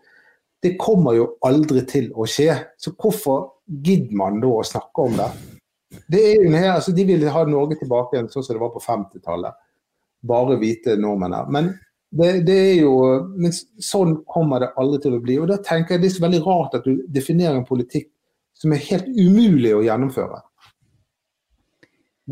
[0.62, 2.54] Det kommer jo aldri til å skje.
[2.78, 5.30] Så hvorfor gidder man da å snakke om det?
[6.12, 8.84] det er jo altså, de vil ha Norge tilbake igjen sånn som det var på
[8.84, 9.58] 50-tallet.
[10.28, 11.50] Bare hvite nordmenn her.
[11.52, 11.72] Men
[12.12, 12.94] det, det, er jo,
[13.40, 15.38] men Sånn kommer det aldri til å bli.
[15.40, 18.10] og da tenker jeg Det er så veldig rart at du definerer en politikk
[18.62, 20.42] som er helt umulig å gjennomføre.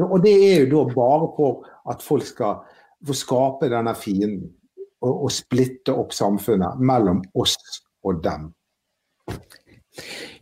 [0.06, 2.60] Og Det er jo da bare for at folk skal
[3.08, 4.52] få skape denne fienden
[5.02, 7.56] og, og splitte opp samfunnet mellom oss
[8.04, 8.52] og dem.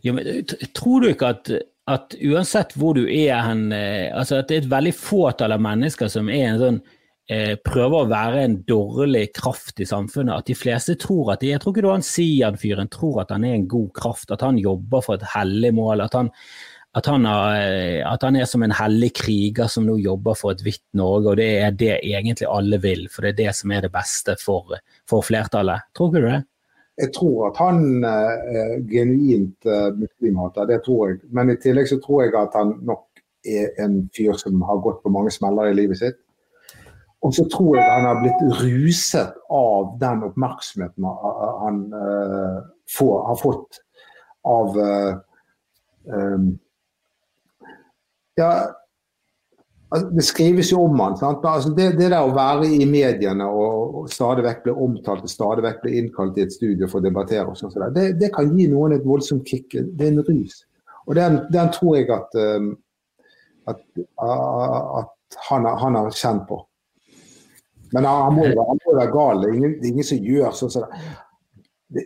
[0.02, 1.50] Ja, men Tror du ikke at,
[1.88, 5.62] at uansett hvor du er hen, eh, altså at det er et veldig fåtall av
[5.62, 6.97] mennesker som er en sånn Eh,
[7.28, 10.32] prøver å være en dårlig kraft i samfunnet.
[10.40, 13.44] At de fleste tror at de, Jeg tror ikke du han Sian-fyren tror at han
[13.44, 16.06] er en god kraft, at han jobber for et hellig mål.
[16.06, 16.30] At han,
[16.96, 20.62] at han, er, at han, er, som en hellig kriger som nå jobber for et
[20.64, 23.84] hvitt Norge, og det er det egentlig alle vil, for det er det som er
[23.84, 25.90] det beste for, for flertallet.
[25.96, 26.40] Tror ikke du det?
[26.98, 31.20] Jeg tror at han er genuint uh, muslimhater, det tror jeg.
[31.30, 33.04] Men i tillegg så tror jeg at han nok
[33.46, 36.18] er en fyr som har gått på mange smeller i livet sitt.
[37.26, 41.06] Og så tror jeg han har blitt ruset av den oppmerksomheten
[41.64, 42.60] han uh,
[42.94, 43.80] får, har fått
[44.46, 45.16] av uh,
[46.14, 46.52] um,
[48.38, 48.50] ja,
[49.88, 51.18] altså, det skrives jo om han.
[51.18, 55.66] Altså, det, det, der å være i mediene og, stadig vekk bli omtalt og stadig
[55.66, 58.68] vekk bli innkalt i et studio for å debattere, og sånt, det, det, kan gi
[58.70, 59.74] noen et voldsomt kick.
[59.74, 60.62] Det er en rus.
[61.08, 62.72] Og den, den tror jeg at, um,
[63.68, 63.84] at,
[64.22, 66.62] at han, han, har kjent på.
[67.94, 69.42] Men han, han, må, jo han må være gal.
[69.42, 70.88] Det er ingen, det ingen som gjør sånn som
[71.94, 72.04] det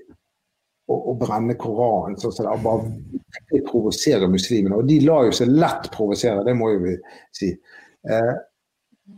[0.92, 2.18] å, brenne Koranen.
[2.20, 4.78] sånn som det bare provosere muslimene.
[4.78, 6.96] Og de lar jo seg lett provosere, det må jo vi
[7.34, 7.52] si.
[8.08, 8.32] Eh,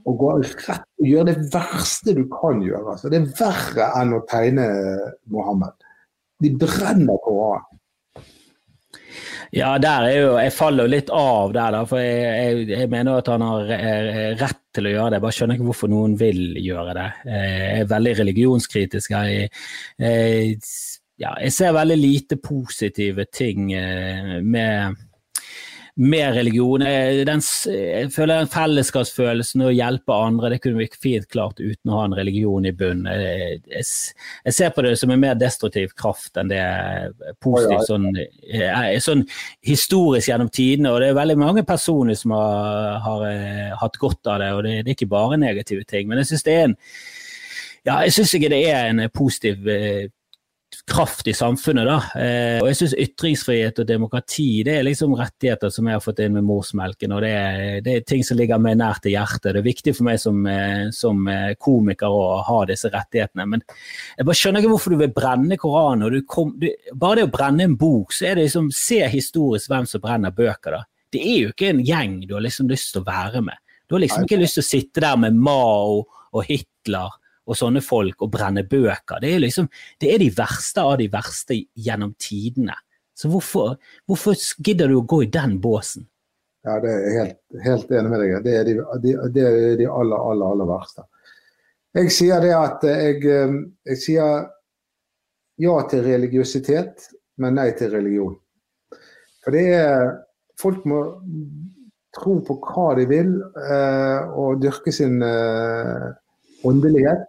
[0.05, 2.97] å gå rett og gjøre det verste du kan gjøre.
[2.97, 3.12] Altså.
[3.12, 4.67] Det er verre enn å tegne
[5.33, 5.89] Mohammed.
[6.43, 7.71] De brenner Koranen.
[9.55, 12.89] Ja, der er jo, jeg faller jo litt av der, da, for jeg, jeg, jeg,
[12.91, 13.69] mener at han har
[14.41, 15.20] rett til å gjøre det.
[15.20, 17.09] Jeg bare skjønner ikke hvorfor noen vil gjøre det.
[17.31, 19.14] Jeg er veldig religionskritisk.
[19.14, 19.49] Jeg,
[20.03, 20.61] jeg
[21.20, 24.97] ja, jeg ser veldig lite positive ting eh, med,
[25.97, 26.82] med religion.
[27.26, 31.92] Den, jeg føler den fellesskapsfølelsen og å hjelpe andre, det kunne vi fint klart uten
[31.92, 33.07] å ha en religion i bunnen.
[33.14, 33.86] Jeg, jeg,
[34.49, 36.64] jeg, ser på det som en mer destruktiv kraft enn det
[37.45, 39.22] positivt sånn, eh, sånn,
[39.66, 40.90] historisk gjennom tidene.
[40.90, 44.64] Og det er veldig mange personer som har, har eh, hatt godt av det, og
[44.66, 46.11] det, det, er ikke bare negative ting.
[46.11, 46.78] Men jeg syns det er en
[47.84, 49.66] ja, jeg syns ikke det er en positiv
[50.87, 51.87] kraft i samfunnet.
[51.87, 52.20] da.
[52.20, 56.20] Eh, og jeg syns ytringsfrihet og demokrati det er liksom rettigheter som jeg har fått
[56.20, 57.14] inn med morsmelken.
[57.16, 59.55] og Det er, det er ting som ligger meg nært til hjertet.
[59.55, 63.49] Det er viktig for meg som, eh, som eh, komiker å ha disse rettighetene.
[63.49, 66.12] Men jeg bare skjønner ikke hvorfor du vil brenne Koranen.
[66.12, 69.70] Du kom, du, bare det å brenne en bok, så er det liksom Se historisk
[69.70, 70.76] hvem som brenner bøker.
[70.76, 70.85] da.
[71.14, 73.57] Det er jo ikke en gjeng du har liksom lyst til å være med.
[73.89, 76.03] Du har liksom ikke lyst til å sitte der med Mao
[76.35, 77.12] og Hitler
[77.45, 79.20] og sånne folk og brenne bøker.
[79.22, 79.68] Det er, liksom,
[80.01, 82.76] det er de verste av de verste gjennom tidene.
[83.14, 83.76] Så hvorfor,
[84.09, 86.09] hvorfor gidder du å gå i den båsen?
[86.64, 88.74] Ja, det er helt, helt enig med deg Det er de,
[89.05, 91.05] de, er de aller, aller, aller verste.
[91.95, 93.59] Jeg sier det at jeg, eh,
[93.92, 94.47] jeg sier
[95.62, 97.05] ja til religiøsitet,
[97.38, 98.34] men nei til religion.
[99.45, 100.14] For det er
[100.55, 101.01] Folk må
[102.14, 106.12] tro på hva de vil, eh, og dyrke sin eh,
[106.62, 107.24] åndelighet.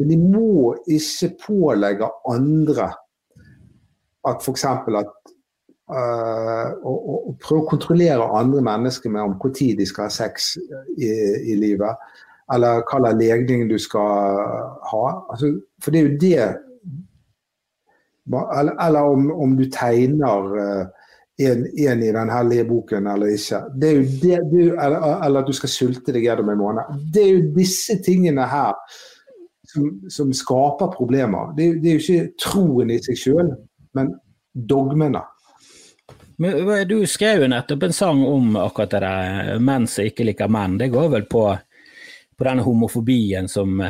[0.00, 2.88] Men de må ikke pålegge andre
[4.28, 4.64] at f.eks.
[4.64, 5.10] at
[5.92, 10.54] uh, å, å, prøve å kontrollere andre mennesker med om når de skal ha sex
[10.96, 11.10] i,
[11.52, 12.08] i livet,
[12.52, 14.40] eller hva slags legning du skal
[14.90, 15.04] ha.
[15.30, 16.48] Altså, for det er jo det
[18.30, 20.84] Eller, eller om, om, du tegner uh,
[21.40, 23.64] en, en, i den hellige boken eller ikke.
[23.74, 27.00] Det er jo det, det eller, eller, at du skal sulte deg gjennom en måned.
[27.10, 28.76] Det er jo disse tingene her
[29.72, 31.52] som, som skaper problemer.
[31.56, 33.52] Det, det, er jo ikke troen i seg sjøl,
[33.96, 34.14] men
[34.52, 35.22] dogmene.
[36.40, 40.50] Men Du skrev jo nettopp en sang om akkurat det der menn som ikke liker
[40.50, 40.78] menn.
[40.80, 41.44] Det går vel på,
[42.36, 43.82] på denne homofobien som,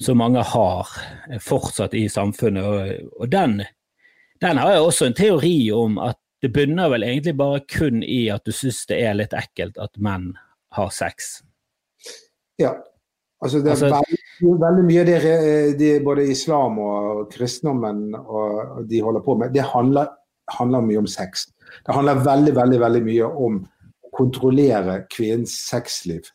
[0.00, 0.90] så mange har
[1.44, 2.64] fortsatt i samfunnet.
[2.64, 3.60] Og, og den,
[4.40, 8.24] den, har jo også en teori om at det bunner vel egentlig bare kun i
[8.32, 10.32] at du syns det er litt ekkelt at menn
[10.74, 11.36] har sex.
[12.58, 12.72] Ja,
[13.42, 15.18] Altså, det er altså, veldig, veldig, mye det
[15.78, 20.10] de, både islam og kristendommen og, de holder på med, det handler,
[20.58, 21.46] handler, mye om sex.
[21.86, 26.28] Det handler veldig, veldig, veldig mye om å kontrollere kvinnens sexliv.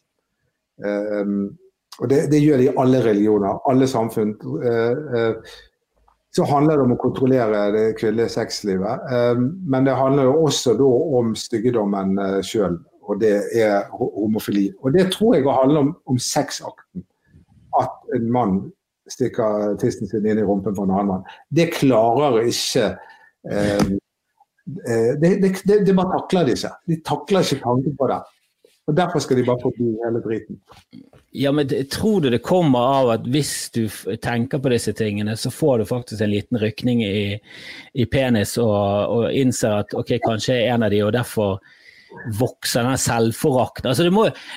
[0.83, 1.57] Um,
[1.97, 4.35] og det, det, gjør de i alle religioner, alle samfunn.
[4.41, 5.55] Uh, uh,
[6.37, 9.07] så handler det om å kontrollere det kvinnelige sexlivet.
[9.09, 12.77] Um, men det handler jo også om styggedommen uh, sjøl
[13.07, 14.71] og det er homofili.
[14.83, 17.05] Og det tror jeg handler om, om sexakten.
[17.81, 18.57] At en mann
[19.11, 21.27] stikker tissen sin inn i rumpen på en annen mann.
[21.49, 22.89] Det klarer ikke
[23.49, 23.85] eh,
[24.87, 26.73] eh det, det, det, det, bare takler de ikke.
[26.91, 28.19] De takler ikke tanken på det.
[28.87, 30.59] Og Derfor skal de bare forbi hele driten.
[31.35, 33.87] Ja, men Tror du det kommer av at hvis du
[34.23, 37.39] tenker på disse tingene, så får du faktisk en liten rykning i,
[37.93, 41.59] i penis og, og innser at ok, kanskje er en av de, og derfor
[42.39, 43.89] vokser den selvforakten.
[43.91, 44.07] Altså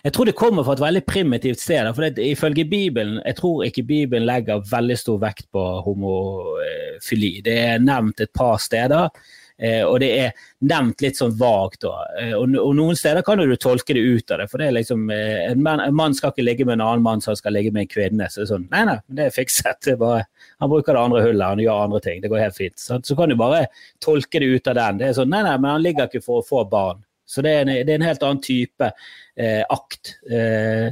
[0.05, 1.95] jeg tror det kommer fra et veldig primitivt sted.
[1.95, 7.41] for det, Ifølge Bibelen jeg tror ikke Bibelen legger veldig stor vekt på homofili.
[7.45, 9.11] Det er nevnt et par steder.
[9.61, 11.85] Eh, og det er nevnt litt sånn vagt.
[11.85, 14.47] Eh, og, noen steder kan du tolke det ut av det.
[14.49, 15.63] For det er liksom, eh, en
[15.95, 18.31] mann skal ikke ligge med en annen mann som skal ligge med en kvinne.
[18.31, 19.83] Så det er sånn, nei, nei, det er fikset.
[19.85, 20.25] Det er bare,
[20.61, 22.23] han bruker det andre hullet, han gjør andre ting.
[22.23, 22.79] Det går helt fint.
[22.81, 23.67] Så, så kan du bare
[24.01, 25.03] tolke det ut av den.
[25.03, 27.05] Det er sånn, nei, nei, men han ligger ikke for å få barn.
[27.31, 28.87] Så det er en, det er en helt annen type
[29.39, 30.17] eh, akt.
[30.27, 30.89] Eh,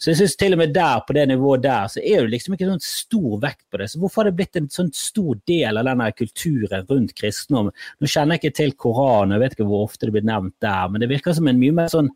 [0.00, 2.56] så jeg synes til og med der, på det nivået der, så er det liksom
[2.56, 3.90] ikke sånn stor vekt på det.
[3.92, 7.68] Så hvorfor har det blitt en sånn stor del av denne kulturen rundt kristendom?
[7.72, 10.88] Nå kjenner jeg ikke til Koranen, jeg vet ikke hvor ofte det blir nevnt der,
[10.88, 12.08] men det virker som en mye mer sånn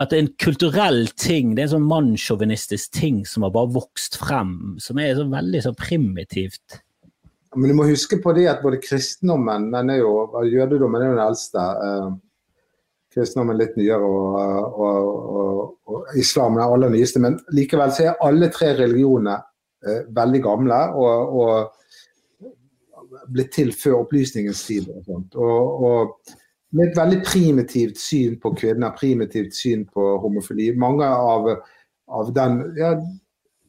[0.00, 3.68] at det er en kulturell ting, det er en sånn mannssjåvinistisk ting som har bare
[3.74, 6.80] vokst frem, som er så veldig så primitivt.
[7.52, 10.14] Men du må huske på det at både kristendommen, den er jo,
[10.48, 11.68] jødedommen er jo den eldste.
[11.84, 12.10] Uh
[13.14, 14.36] kristendommen litt nyere og,
[14.70, 15.06] og,
[15.40, 17.22] og, og islam er aller nyeste.
[17.22, 19.36] Men likevel så er alle tre religionene
[19.86, 21.76] eh, veldig gamle og,
[23.30, 24.86] blitt til før opplysningens tid.
[24.90, 25.34] Og, sånt.
[25.38, 26.36] og,
[26.70, 30.68] med et veldig primitivt syn på kvinner, primitivt syn på homofili.
[30.78, 31.48] Mange av,
[32.06, 32.92] av den, ja,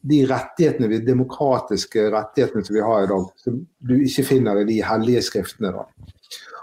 [0.01, 3.57] de rettighetene, de demokratiske rettighetene som vi har i dag, som
[3.89, 5.73] du ikke finner i de hellige skriftene.
[5.73, 5.87] da.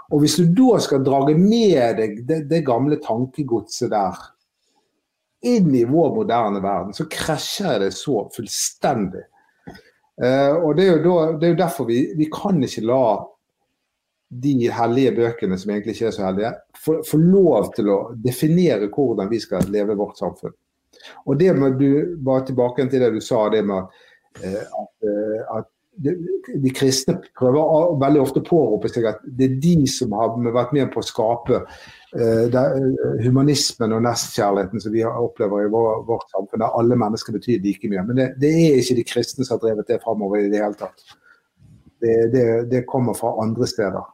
[0.09, 4.17] Og hvis du da skal drage med deg det, det gamle tankegodset der
[5.45, 9.25] inn i vår moderne verden, så krasjer det så fullstendig.
[10.19, 13.03] Uh, og det er, jo, da, det er jo derfor vi, vi, kan ikke la
[14.29, 16.51] de hellige bøkene, som egentlig ikke er så hellige,
[16.83, 20.57] få, lov til å definere hvordan vi skal leve vårt samfunn.
[21.23, 23.87] Og det med du, bare tilbake til det du sa, det med
[24.43, 25.71] at, uh, at
[26.03, 26.13] de,
[26.49, 30.75] de, kristne prøver veldig ofte å pårope seg at det er de som har vært
[30.75, 31.61] med på å skape
[32.09, 37.35] det, uh, humanismen og nestkjærligheten som vi opplever i vår, vårt samfunn, der alle mennesker
[37.35, 38.05] betyr like mye.
[38.07, 40.79] Men det, det, er ikke de kristne som har drevet det framover i det hele
[40.79, 41.03] tatt.
[41.99, 44.07] Det, det, det kommer fra andre steder.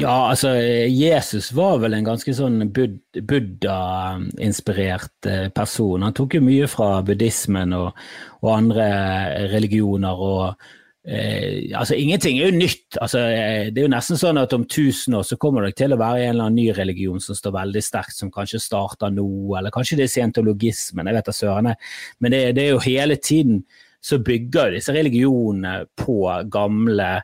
[0.00, 0.48] Ja, altså
[0.90, 6.02] Jesus var vel en ganske sånn buddha-inspirert eh, person.
[6.02, 7.92] Han tok jo mye fra buddhismen og,
[8.42, 8.86] og andre
[9.52, 10.14] religioner.
[10.18, 10.54] og
[11.06, 12.96] eh, altså Ingenting er jo nytt.
[12.98, 15.92] altså eh, Det er jo nesten sånn at om tusen år så kommer det til
[15.94, 19.30] å være en eller annen ny religion som står veldig sterkt, som kanskje starter nå,
[19.58, 21.74] eller kanskje det er scientologismen, jeg vet da søren.
[22.18, 23.56] Men det, det er jo hele tiden
[24.04, 26.18] så bygger disse religionene på
[26.52, 27.22] gamle eh,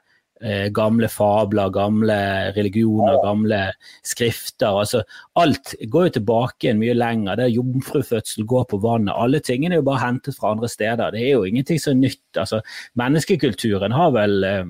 [0.72, 2.14] gamle fabler, gamle
[2.57, 3.59] religioner, gamle
[4.07, 4.78] skrifter.
[4.80, 5.03] altså
[5.36, 7.36] Alt går jo tilbake mye lenger.
[7.36, 9.12] Det er Jomfrufødsel, går på vannet.
[9.12, 11.12] Alle tingene er jo bare hentet fra andre steder.
[11.12, 12.22] Det er jo ingenting så nytt.
[12.36, 12.62] altså
[12.97, 14.64] Menneskekulturen har vel eh,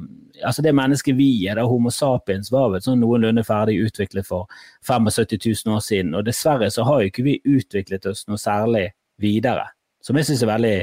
[0.45, 4.49] altså Det mennesket vi er, da Homo sapiens, var vel sånn noenlunde ferdig utviklet for
[4.87, 6.14] 75 000 år siden.
[6.14, 8.91] Og dessverre så har jo ikke vi utviklet oss noe særlig
[9.21, 9.68] videre.
[10.05, 10.77] Som jeg syns er veldig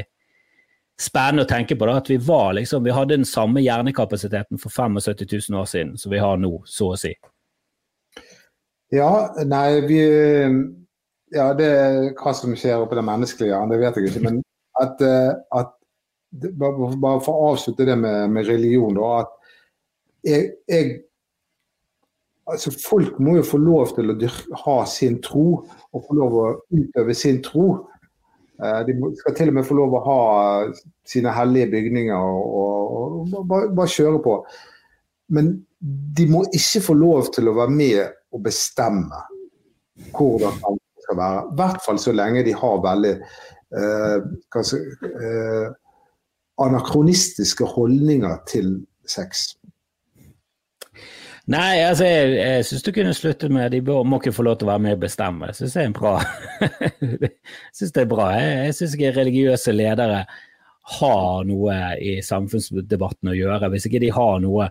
[0.98, 4.74] spennende å tenke på da, at vi var liksom, vi hadde den samme hjernekapasiteten for
[4.74, 7.14] 75 000 år siden som vi har nå, så å si.
[8.94, 9.12] Ja,
[9.44, 10.02] nei, vi
[11.28, 11.68] Ja, det
[12.16, 14.22] hva som skjer på det menneskelige, det vet jeg ikke.
[14.24, 14.38] Men
[14.84, 15.74] at, eh, at
[16.28, 19.22] Bare for å avslutte det med, med religion, da.
[19.22, 20.90] At jeg, jeg
[22.48, 26.46] altså Folk må jo få lov til å ha sin tro og få lov å
[26.76, 27.70] utøve sin tro.
[28.64, 30.20] Eh, de skal til og med få lov å ha
[31.06, 34.34] sine hellige bygninger og, og, og bare, bare, kjøre på.
[35.34, 35.52] Men
[36.18, 38.00] de må ikke få lov til å være med
[38.34, 39.22] og bestemme
[40.14, 41.44] hvordan det skal være.
[41.44, 44.16] I hvert fall så lenge de har veldig eh,
[44.54, 45.68] kanskje, eh,
[46.64, 48.74] anakronistiske holdninger til
[49.08, 49.52] sex.
[51.48, 54.68] Nei, altså, jeg, jeg syns du kunne slutte med De må ikke få lov til
[54.68, 55.48] å være med og bestemme.
[55.48, 56.12] Jeg syns det er bra.
[57.78, 58.26] syns det er bra.
[58.36, 60.20] Jeg, jeg syns ikke religiøse ledere
[60.98, 63.72] har noe i samfunnsdebatten å gjøre.
[63.72, 64.68] Hvis ikke de har noe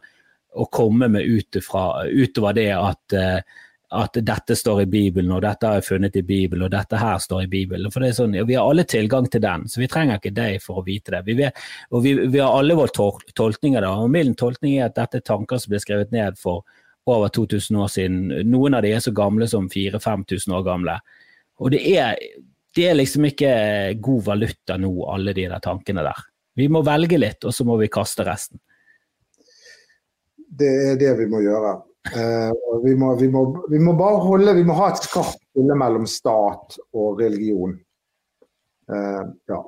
[0.57, 3.57] å komme med utover det at uh,
[3.88, 7.21] at dette står i Bibelen, og dette har jeg funnet i Bibelen, og dette her
[7.23, 7.91] står i Bibelen.
[7.91, 10.59] For det er sånn, Vi har alle tilgang til den, så vi trenger ikke deg
[10.61, 11.21] for å vite det.
[11.23, 11.55] Vi, vet,
[11.91, 13.81] og vi, vi har alle våre tol tolkninger.
[13.81, 16.65] da, og Min tolkning er at dette er tanker som ble skrevet ned for
[17.07, 18.19] over 2000 år siden.
[18.51, 20.99] Noen av de er så gamle som 4000-5000 år gamle.
[21.63, 22.19] Og det er,
[22.75, 23.51] det er liksom ikke
[24.03, 26.25] god valuta nå, alle de der tankene der.
[26.57, 28.59] Vi må velge litt, og så må vi kaste resten.
[30.35, 31.77] Det er det vi må gjøre.
[32.13, 35.75] Uh, vi, må, vi, må, vi, må, bare holde Vi må ha et skarpt skille
[35.75, 37.73] mellom stat og religion.
[38.87, 39.59] Uh, ja.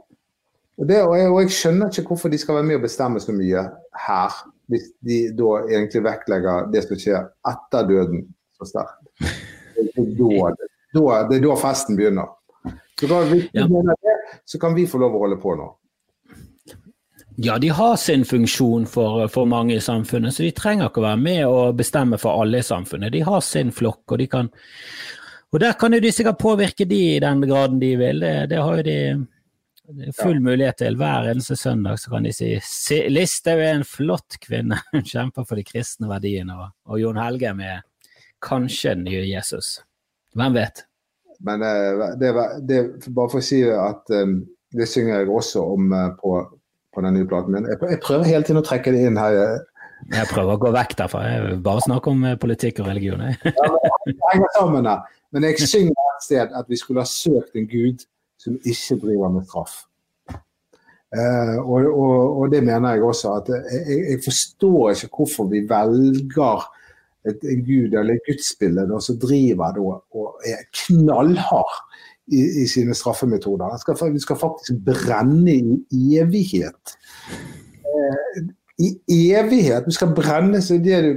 [0.79, 3.19] Og, det, og, jeg, og, jeg, skjønner ikke hvorfor de skal være med og bestemme
[3.19, 3.65] så mye
[4.05, 4.37] her,
[4.71, 8.23] hvis de da egentlig vektlegger det som skjer etter døden
[8.55, 9.01] så sterkt.
[9.75, 9.89] Det,
[10.95, 12.31] det, er da festen begynner.
[12.99, 13.67] Så, da, hvis ja.
[14.47, 15.67] så kan vi få lov å holde på nå.
[17.41, 21.05] Ja, de har sin funksjon for, for, mange i samfunnet, så de trenger ikke å
[21.05, 23.13] være med og bestemme for alle i samfunnet.
[23.15, 24.49] De har sin flokk, og de kan
[25.49, 28.19] Og der kan jo de sikkert påvirke de i den graden de vil.
[28.19, 30.99] Det, det har jo de full mulighet til.
[30.99, 32.51] Hver eneste søndag så kan de si
[33.09, 36.59] Listhaug er en flott kvinne, hun kjemper for de kristne verdiene.
[36.59, 37.81] Og, og Jon Helge er
[38.43, 39.77] kanskje den nye Jesus.
[40.35, 40.83] Hvem vet?
[41.39, 42.35] Men eh, det,
[42.67, 44.41] det, bare for å si at um,
[44.75, 46.35] det synger jeg også om uh, på,
[46.93, 47.67] på, den nye platen min.
[47.69, 49.37] Jeg, jeg, prøver hele tiden å trekke det inn her.
[50.13, 51.25] Jeg prøver å gå vekk derfra.
[51.27, 53.25] Jeg vil bare snakke om politikk og religion.
[53.25, 54.89] ja, men,
[55.35, 58.07] men jeg synger et sted at vi skulle ha søkt en gud
[58.39, 59.83] som ikke driver med straff.
[61.09, 63.31] Uh, og, og, og, det mener jeg også.
[63.39, 66.67] at jeg, jeg, forstår ikke hvorfor vi velger
[67.25, 71.79] et, en gud eller et gudsbilde som driver da, og er knallhard
[72.31, 73.73] i, i sine straffemetoder.
[73.73, 76.95] Vi skal, vi skal, faktisk brenne i evighet.
[77.83, 78.41] Eh,
[78.79, 79.85] I evighet!
[79.85, 81.13] Du skal brenne så det det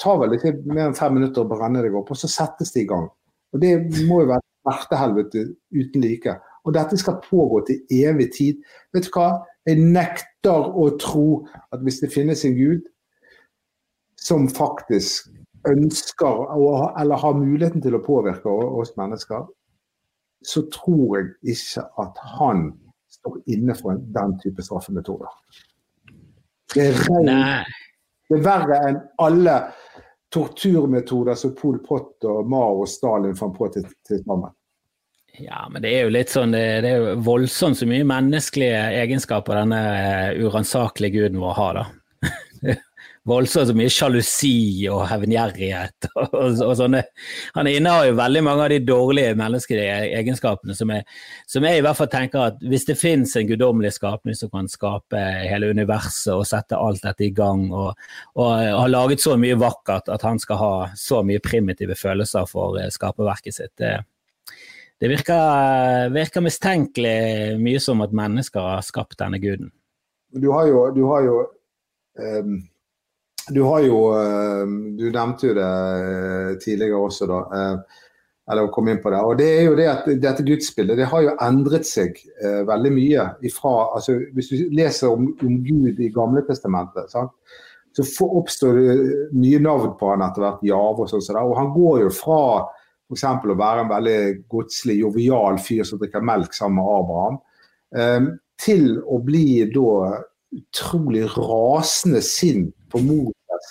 [0.00, 2.84] tar vel ikke mer enn fem minutter å brenne deg opp, og så settes det
[2.84, 3.08] i gang.
[3.52, 3.74] Og Det
[4.08, 6.38] må jo være smertehelvete uten like.
[6.64, 8.62] Og dette skal pågå til evig tid.
[8.94, 9.44] Vet du hva?
[9.68, 12.88] Jeg nekter å tro at hvis det finnes en gud
[14.20, 15.28] som faktisk
[15.68, 16.48] ønsker
[17.00, 19.44] eller har muligheten til å påvirke oss mennesker,
[20.46, 22.66] så tror jeg ikke at han
[23.10, 25.30] står inne for den type straffemetoder.
[26.74, 27.72] Det er, rent,
[28.28, 29.56] det er verre enn alle
[30.34, 34.52] torturmetoder som Pol Pot og Mao og Stalin fant på til, til sammen.
[35.38, 38.82] Ja, men det er jo litt sånn, det, det er jo voldsomt så mye menneskelige
[39.02, 41.84] egenskaper denne eh, uransakelige guden vår har, da.
[43.28, 47.00] Voldsomt så mye sjalusi og hevngjerrighet og, og, sånne.
[47.56, 51.06] Han innehar jo veldig mange av de dårlige menneskelige egenskapene som jeg,
[51.48, 54.68] som jeg i hvert fall tenker at hvis det finnes en guddommelig skapning som kan
[54.70, 57.94] skape hele universet og sette alt dette i gang, og,
[58.36, 62.76] og har laget så mye vakkert at han skal ha så mye primitive følelser for
[62.80, 63.96] eh, skaperverket sitt, det,
[65.00, 69.72] det virker, virker, mistenkelig mye som at mennesker har skapt denne guden.
[70.34, 71.40] Du har jo, du har jo
[72.18, 72.56] um,
[73.50, 77.40] du har jo um, Du nevnte jo det eh, tidligere også, da.
[77.50, 78.00] Uh,
[78.52, 79.20] eller kom inn på det.
[79.24, 82.18] Og det er jo det at Dette gudsbildet det har jo endret seg
[82.68, 83.22] veldig mye.
[83.48, 87.32] Ifra, altså, hvis du leser om, om Gud i Gamle Testamentet, sant?
[88.02, 88.94] så oppstår det
[89.38, 91.40] nye navn på han etter hvert, Jave og sånn.
[91.44, 92.40] Og han går jo fra
[93.04, 93.24] F.eks.
[93.24, 94.20] å være en veldig
[94.50, 97.36] godslig, jovial fyr som drikker melk sammen med Abraham,
[97.94, 98.30] eh,
[98.64, 100.22] til å bli da
[100.54, 103.66] utrolig rasende sint på Moses,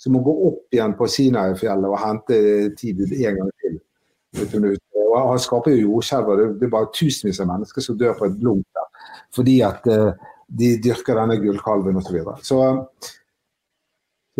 [0.00, 2.34] som må gå opp igjen på Sinai-fjellet og hente
[2.78, 3.74] tid en gang til.
[5.14, 6.26] Og Han skaper jo jordskjelv,
[6.58, 8.88] det er bare tusenvis av mennesker som dør på et blunk der.
[9.34, 10.10] Fordi at uh,
[10.50, 12.08] de dyrker denne gullkalven osv.
[12.08, 12.36] Så, videre.
[12.42, 12.56] så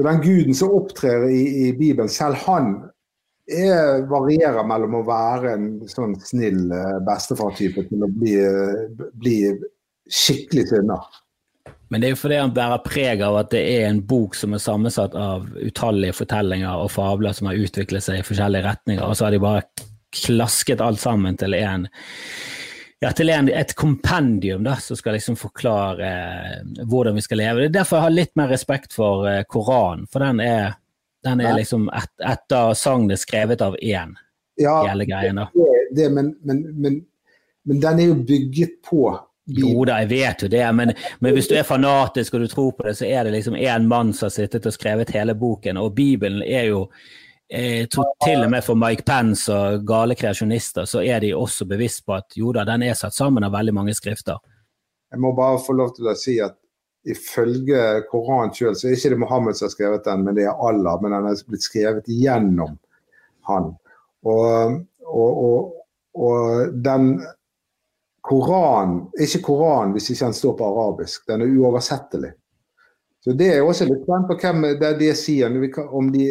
[0.03, 2.66] den guden som opptrer i, i Bibelen, selv han
[3.45, 9.37] jeg varierer mellom å være en sånn snill eh, bestefar-type til å bli, eh, bli
[10.09, 10.97] skikkelig sinna.
[11.93, 14.55] Men det er jo fordi han bærer preg av at det er en bok som
[14.57, 19.16] er sammensatt av utallige fortellinger og fabler som har utviklet seg i forskjellige retninger, og
[19.18, 19.66] så har de bare
[20.14, 21.89] klasket alt sammen til en
[23.03, 27.64] ja, til en, et kompendium da, som skal liksom forklare eh, hvordan vi skal leve.
[27.64, 30.78] Det er derfor jeg har litt mer respekt for eh, Koranen, for den er
[31.24, 34.12] den er liksom et, etter sagnet skrevet av én,
[34.61, 35.41] ja, hele greien.
[35.41, 35.47] da.
[35.55, 36.99] Det, det, men, men, men,
[37.64, 39.07] men, den er jo bygget på
[39.47, 42.86] Jo da, jeg vet jo det, men, hvis du er fanatisk og du tror på
[42.86, 45.92] det, så er det liksom én mann som har sittet og skrevet hele boken, og
[45.95, 46.86] Bibelen er jo
[47.55, 51.66] jeg tror til og med for Mike Pence og gale kreasjonister, så er de også
[51.68, 54.40] bevisst på at jo da, den er satt sammen av veldig mange skrifter.
[55.12, 56.57] Jeg må bare få lov til å si at
[57.05, 60.66] ifølge Koranen sjøl så er ikke det Mohammed som har skrevet den, men det er
[60.68, 60.97] Allah.
[61.03, 62.78] Men den er blitt skrevet gjennom
[63.51, 63.70] han.
[64.24, 65.72] Og, og, og,
[66.16, 67.18] og den
[68.25, 71.27] Koranen Ikke Koranen hvis ikke den står på arabisk.
[71.29, 72.33] Den er uoversettelig.
[73.25, 75.53] Så Det er også litt spent på hvem det de sier.
[75.85, 76.31] Om de,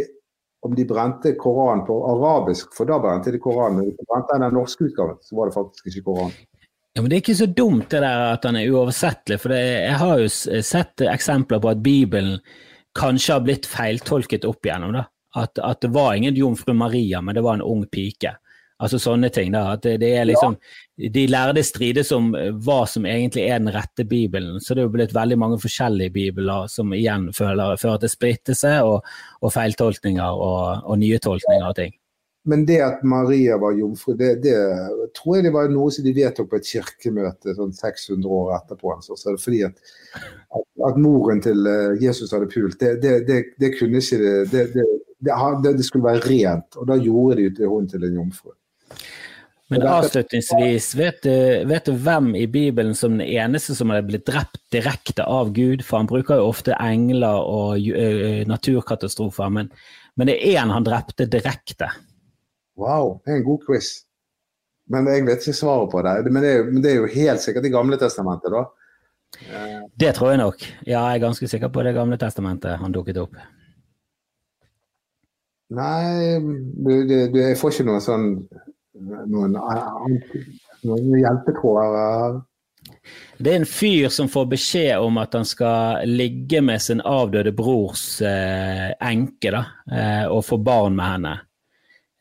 [0.66, 3.86] om de brente Koranen på arabisk, for da brente de Koranen.
[3.86, 6.36] Hvis de brente den norske utgaven, så var det faktisk ikke Koranen.
[6.94, 9.62] Ja, men Det er ikke så dumt det der at den er uoversettelig, for det,
[9.62, 12.38] jeg har jo sett eksempler på at Bibelen
[12.94, 14.94] kanskje har blitt feiltolket opp igjennom.
[14.94, 15.08] da.
[15.36, 18.36] At, at det var ingen jomfru Maria, men det var en ung pike.
[18.82, 19.52] Altså sånne ting.
[19.54, 20.58] da, at det, det er liksom,
[21.14, 24.60] De lærde strides om hva som egentlig er den rette bibelen.
[24.62, 28.76] Så det er jo blitt veldig mange forskjellige bibler som igjen fører, fører til splittelse
[28.86, 29.04] og,
[29.42, 31.94] og feiltolkninger og, og nye tolkninger av ting.
[32.46, 34.56] men det at Maria var jomfru, det, det,
[35.16, 38.90] tror jeg det var noe som de vedtok på et kirkemøte sånn 600 år etterpå.
[38.98, 39.16] Altså.
[39.16, 39.80] Så fordi at,
[40.52, 46.04] at, at, moren til eh, Jesus hadde pult, det, det, det kunne ikke det, skulle
[46.04, 46.76] være rent.
[46.76, 48.52] Og da gjorde de hun til en jomfru.
[49.72, 51.34] Men avslutningsvis, vet du,
[51.66, 55.82] vet du, hvem i Bibelen som den eneste som hadde blitt drept direkte av Gud?
[55.86, 57.88] For han bruker jo ofte engler og
[58.50, 59.72] naturkatastrofer, men,
[60.20, 61.90] men det er én han drepte direkte.
[62.78, 63.96] Wow, det er en god quiz.
[64.92, 66.16] Men jeg vet ikke svaret på det.
[66.30, 68.66] Men det er, men det er jo helt sikkert i Gamle Testamentet, da.
[69.98, 70.62] Det tror jeg nok.
[70.86, 73.40] Ja, jeg er ganske sikker på det Gamle Testamentet han dukket opp.
[75.74, 78.28] Nei, du, du, jeg får ikke noe sånn
[79.30, 79.58] noen,
[80.84, 82.42] noen hjelpetråder.
[83.38, 87.54] Det er en fyr som får beskjed om at han skal ligge med sin avdøde
[87.56, 91.34] brors eh, enke da, eh, og få barn med henne.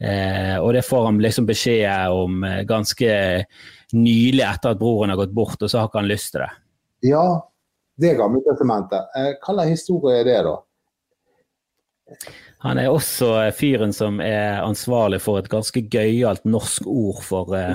[0.02, 3.12] Eh, og det får han liksom beskjed om eh, ganske
[3.94, 6.52] nylig etter at broren har gått bort, og så har ikke han lyst til det.
[7.12, 7.26] Ja,
[8.02, 9.12] det Gamle testamentet.
[9.18, 10.56] Eh, hva slags historie er det, da?
[12.62, 17.50] Han er også eh, fyren som er ansvarlig for et ganske gøyalt norsk ord for
[17.56, 17.74] uh...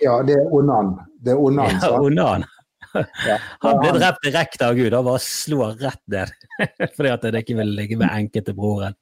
[0.00, 0.94] Ja, det er onan.
[1.20, 2.46] Det er onan, ja, onan.
[3.64, 6.32] Han ble drept direkte av Gud, han bare slo rett ned.
[6.96, 8.96] Fordi at det ikke ville ligge med enkelte broren.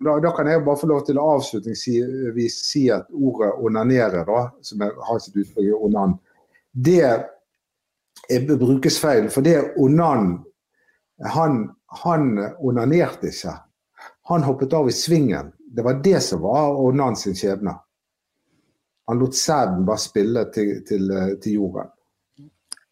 [0.00, 4.44] Da, da, kan jeg bare få lov til å avslutningsvis si at ordet 'onanere', da,
[4.62, 6.14] som jeg har sitt uttrykk i onan,
[6.72, 7.26] det er,
[8.54, 9.26] brukes feil.
[9.30, 10.38] For det onan
[11.34, 11.66] han,
[12.04, 12.30] han
[12.62, 13.58] onanerte ikke.
[14.30, 15.52] Han hoppet av i svingen.
[15.58, 17.72] Det var det som var onan sin skjebne.
[19.10, 21.08] Han lot sæden bare spille til, til,
[21.42, 21.88] til, jorden.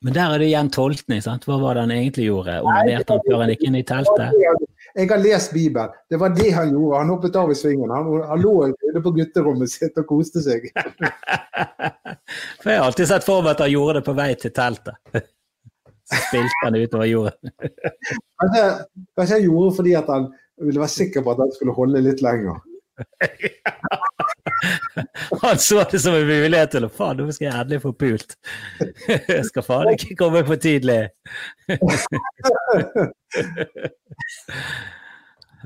[0.03, 1.23] Men der er det igjen tolkning.
[1.23, 1.47] sant?
[1.47, 2.57] Hva var det han egentlig gjorde?
[2.67, 4.35] Onanerte han før han gikk inn i teltet?
[4.99, 5.95] Jeg har lest Bibelen.
[6.11, 6.99] Det var det han gjorde.
[7.05, 7.95] Han hoppet av i svingen.
[7.95, 10.67] Han, han lå inne på gutterommet sitt og koste seg.
[12.65, 14.99] for Jeg har alltid sett for meg at han gjorde det på vei til teltet.
[16.09, 17.55] Så spilte han utover jorden.
[18.43, 18.67] kanskje,
[19.15, 20.31] kanskje han gjorde fordi at han
[20.61, 22.57] ville være sikker på at den skulle holde litt lenger.
[25.43, 28.37] Han så det som en mulighet til å faen, nå skal jeg endelig få pult.
[29.29, 31.03] Jeg skal faen ikke komme for tidlig.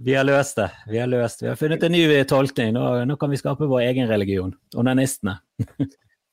[0.03, 0.70] Vi har løst det.
[0.90, 2.72] Vi har løst Vi har funnet en ny tolkning.
[2.74, 4.55] Nå, nå kan vi skape vår egen religion.
[4.74, 5.34] Onanistene.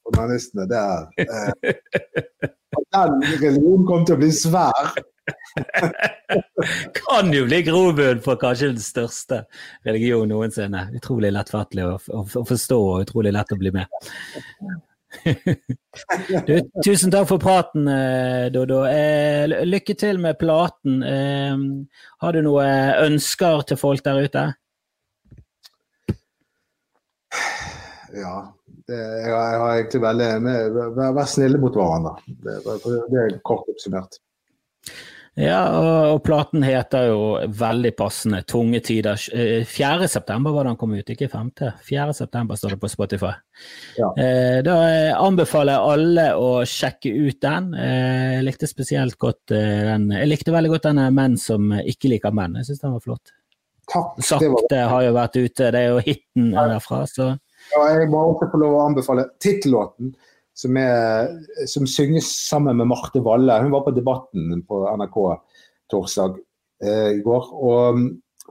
[0.10, 1.30] Onanistene, det er eh,
[2.70, 4.91] Den religionen kommer til å bli svær.
[6.99, 9.43] kan jo bli grobunn for kanskje den største
[9.88, 10.88] religionen noensinne.
[10.97, 13.99] Utrolig lettfattelig å, å, å forstå og utrolig lett å bli med.
[16.47, 16.53] du,
[16.86, 18.84] tusen takk for praten, eh, Dodo.
[18.89, 21.01] Eh, lykke til med platen.
[21.03, 21.57] Eh,
[22.24, 24.45] har du noen ønsker til folk der ute?
[28.09, 28.38] Ja,
[28.89, 30.29] jeg, har egentlig veldig
[30.97, 32.17] Vær, vær snille mot hverandre.
[32.27, 32.57] Det,
[33.11, 34.19] det er kort oppsummert.
[35.39, 37.19] Ja, og, og, platen heter jo
[37.61, 39.21] veldig passende 'Tunge tider'.
[39.63, 39.89] 4.
[40.01, 41.51] var september var den kom ut, ikke 5.
[41.85, 42.13] 4.
[42.13, 43.31] september står det på Spotify.
[43.95, 44.09] Ja.
[44.19, 44.75] Eh, da
[45.15, 47.73] anbefaler jeg alle å sjekke ut den.
[47.73, 52.11] Eh, jeg likte spesielt godt eh, den Jeg likte veldig godt denne 'Menn som ikke
[52.11, 52.57] liker menn'.
[52.59, 53.35] Jeg syns den var flott.
[53.89, 54.19] Takk.
[54.21, 57.31] Sakte har jo vært ute, det er jo hiten derfra, så
[57.74, 60.13] Ja, jeg må også få lov å anbefale tittellåten
[60.57, 61.30] som, er,
[61.70, 63.59] som synges sammen med Marte Valle.
[63.63, 65.20] Hun var på Debatten på NRK
[65.91, 66.39] torsdag
[66.84, 67.49] eh, i går.
[67.55, 68.05] Og um,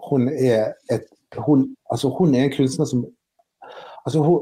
[0.09, 1.09] hun er, et,
[1.45, 3.05] hun, altså hun er en kunstner som
[4.07, 4.39] altså hun,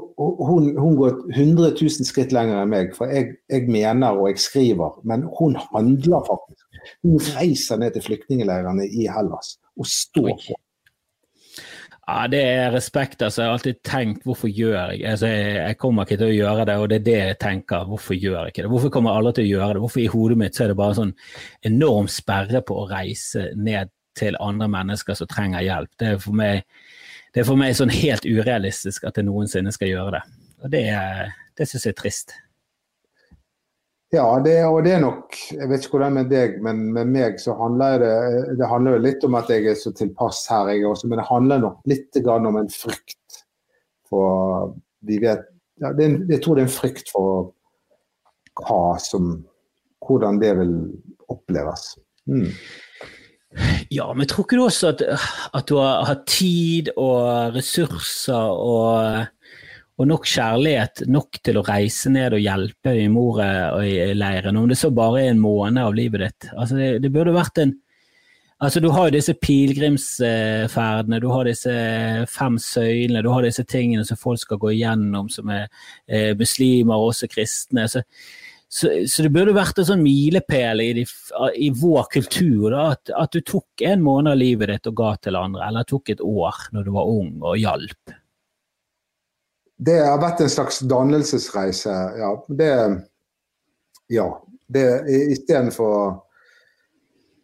[0.46, 2.92] hun, hun, går 100 000 skritt lenger enn meg.
[2.94, 6.62] For jeg, jeg, mener og jeg skriver, men hun handler faktisk.
[7.02, 10.60] Hun reiser ned til flyktningleirene i Hellas og står på
[12.06, 13.22] ja, Det er respekt.
[13.22, 13.42] altså.
[13.42, 16.76] Jeg har alltid tenkt hvorfor gjør jeg altså, jeg, kommer ikke til å gjøre det,
[16.78, 17.84] og det er det jeg tenker.
[17.84, 18.70] Hvorfor gjør jeg ikke det?
[18.70, 19.82] Hvorfor kommer alle til å gjøre det?
[19.84, 21.14] Hvorfor i hodet mitt så er det bare sånn
[21.66, 25.92] enorm sperre på å reise ned til andre mennesker som trenger hjelp.
[25.98, 26.64] Det er for meg,
[27.34, 30.22] det er for meg sånn helt urealistisk at jeg noensinne skal gjøre det.
[30.64, 30.84] Og det,
[31.58, 32.36] det syns jeg er trist.
[34.14, 37.40] Ja, det, og det er nok Jeg vet ikke hvordan med deg, men med meg
[37.42, 38.14] så handler det
[38.60, 41.10] Det handler jo litt om at jeg er så tilpass her, jeg også.
[41.10, 43.42] Men det handler nok litt om en frykt
[44.06, 44.76] for
[45.06, 45.42] Vi vet
[45.82, 47.52] ja, det, Jeg tror det er en frykt for
[48.62, 49.40] hva som
[50.06, 50.74] Hvordan det vil
[51.32, 51.96] oppleves.
[52.30, 52.52] Mm.
[53.90, 55.02] Ja, men tror ikke du også at,
[55.56, 59.26] at du har, har tid og ressurser og
[59.96, 64.92] og nok kjærlighet nok til å reise ned og hjelpe i Moria-leiren, om det så
[64.94, 66.48] bare er en måned av livet ditt.
[66.52, 67.76] Altså det, det, burde vært en
[68.56, 71.72] Altså, Du har jo disse pilegrimsferdene, du har disse
[72.32, 75.66] fem søylene, du har disse tingene som folk skal gå igjennom, som er
[76.08, 77.84] eh, muslimer og også kristne.
[77.84, 78.00] Så,
[78.64, 83.36] så, så, det burde vært en sånn milepæl i, i, vår kultur da, at, at,
[83.36, 86.70] du tok en måned av livet ditt og ga til andre, eller tok et år
[86.72, 88.16] når du var ung og hjalp.
[89.76, 92.30] Det har vært en slags dannelsesreise, ja.
[92.48, 92.72] Det,
[94.12, 94.28] ja.
[94.66, 94.86] Det
[95.30, 96.22] istedenfor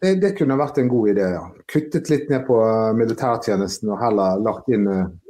[0.03, 1.43] det, det kunne vært en god idé, ja.
[1.71, 2.57] Kuttet litt ned på
[2.97, 4.89] militærtjenesten og heller lagt inn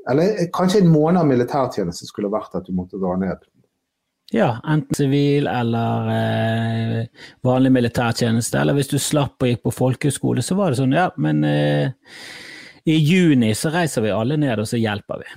[0.09, 3.43] Eller kanskje en måned av militærtjeneste skulle vært at du måtte dra ned.
[4.33, 8.57] Ja, enten sivil eller eh, vanlig militærtjeneste.
[8.59, 11.93] Eller hvis du slapp og gikk på folkehøyskole, så var det sånn, ja, men eh,
[12.89, 15.29] i juni så reiser vi alle ned, og så hjelper vi.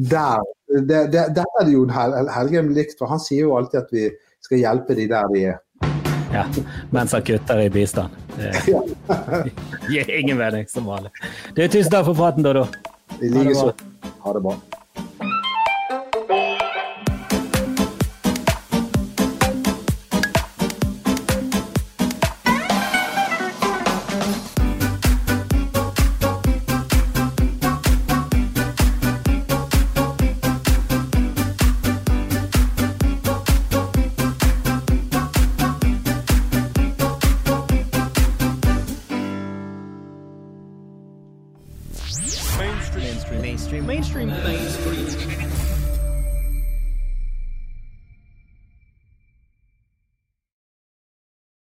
[0.00, 0.40] Der,
[0.88, 4.06] det, det, Dette er det jo Helgheim likt, for han sier jo alltid at vi
[4.40, 5.58] skal hjelpe de der de er.
[6.32, 6.46] Ja,
[6.94, 8.14] mens han kutter i bistand.
[8.38, 8.52] Det
[9.92, 11.12] gir ingen mening, som vanlig.
[11.58, 12.64] Tusen takk for praten, Dodo.
[13.20, 13.72] I like så.
[14.24, 14.56] Ha det bra.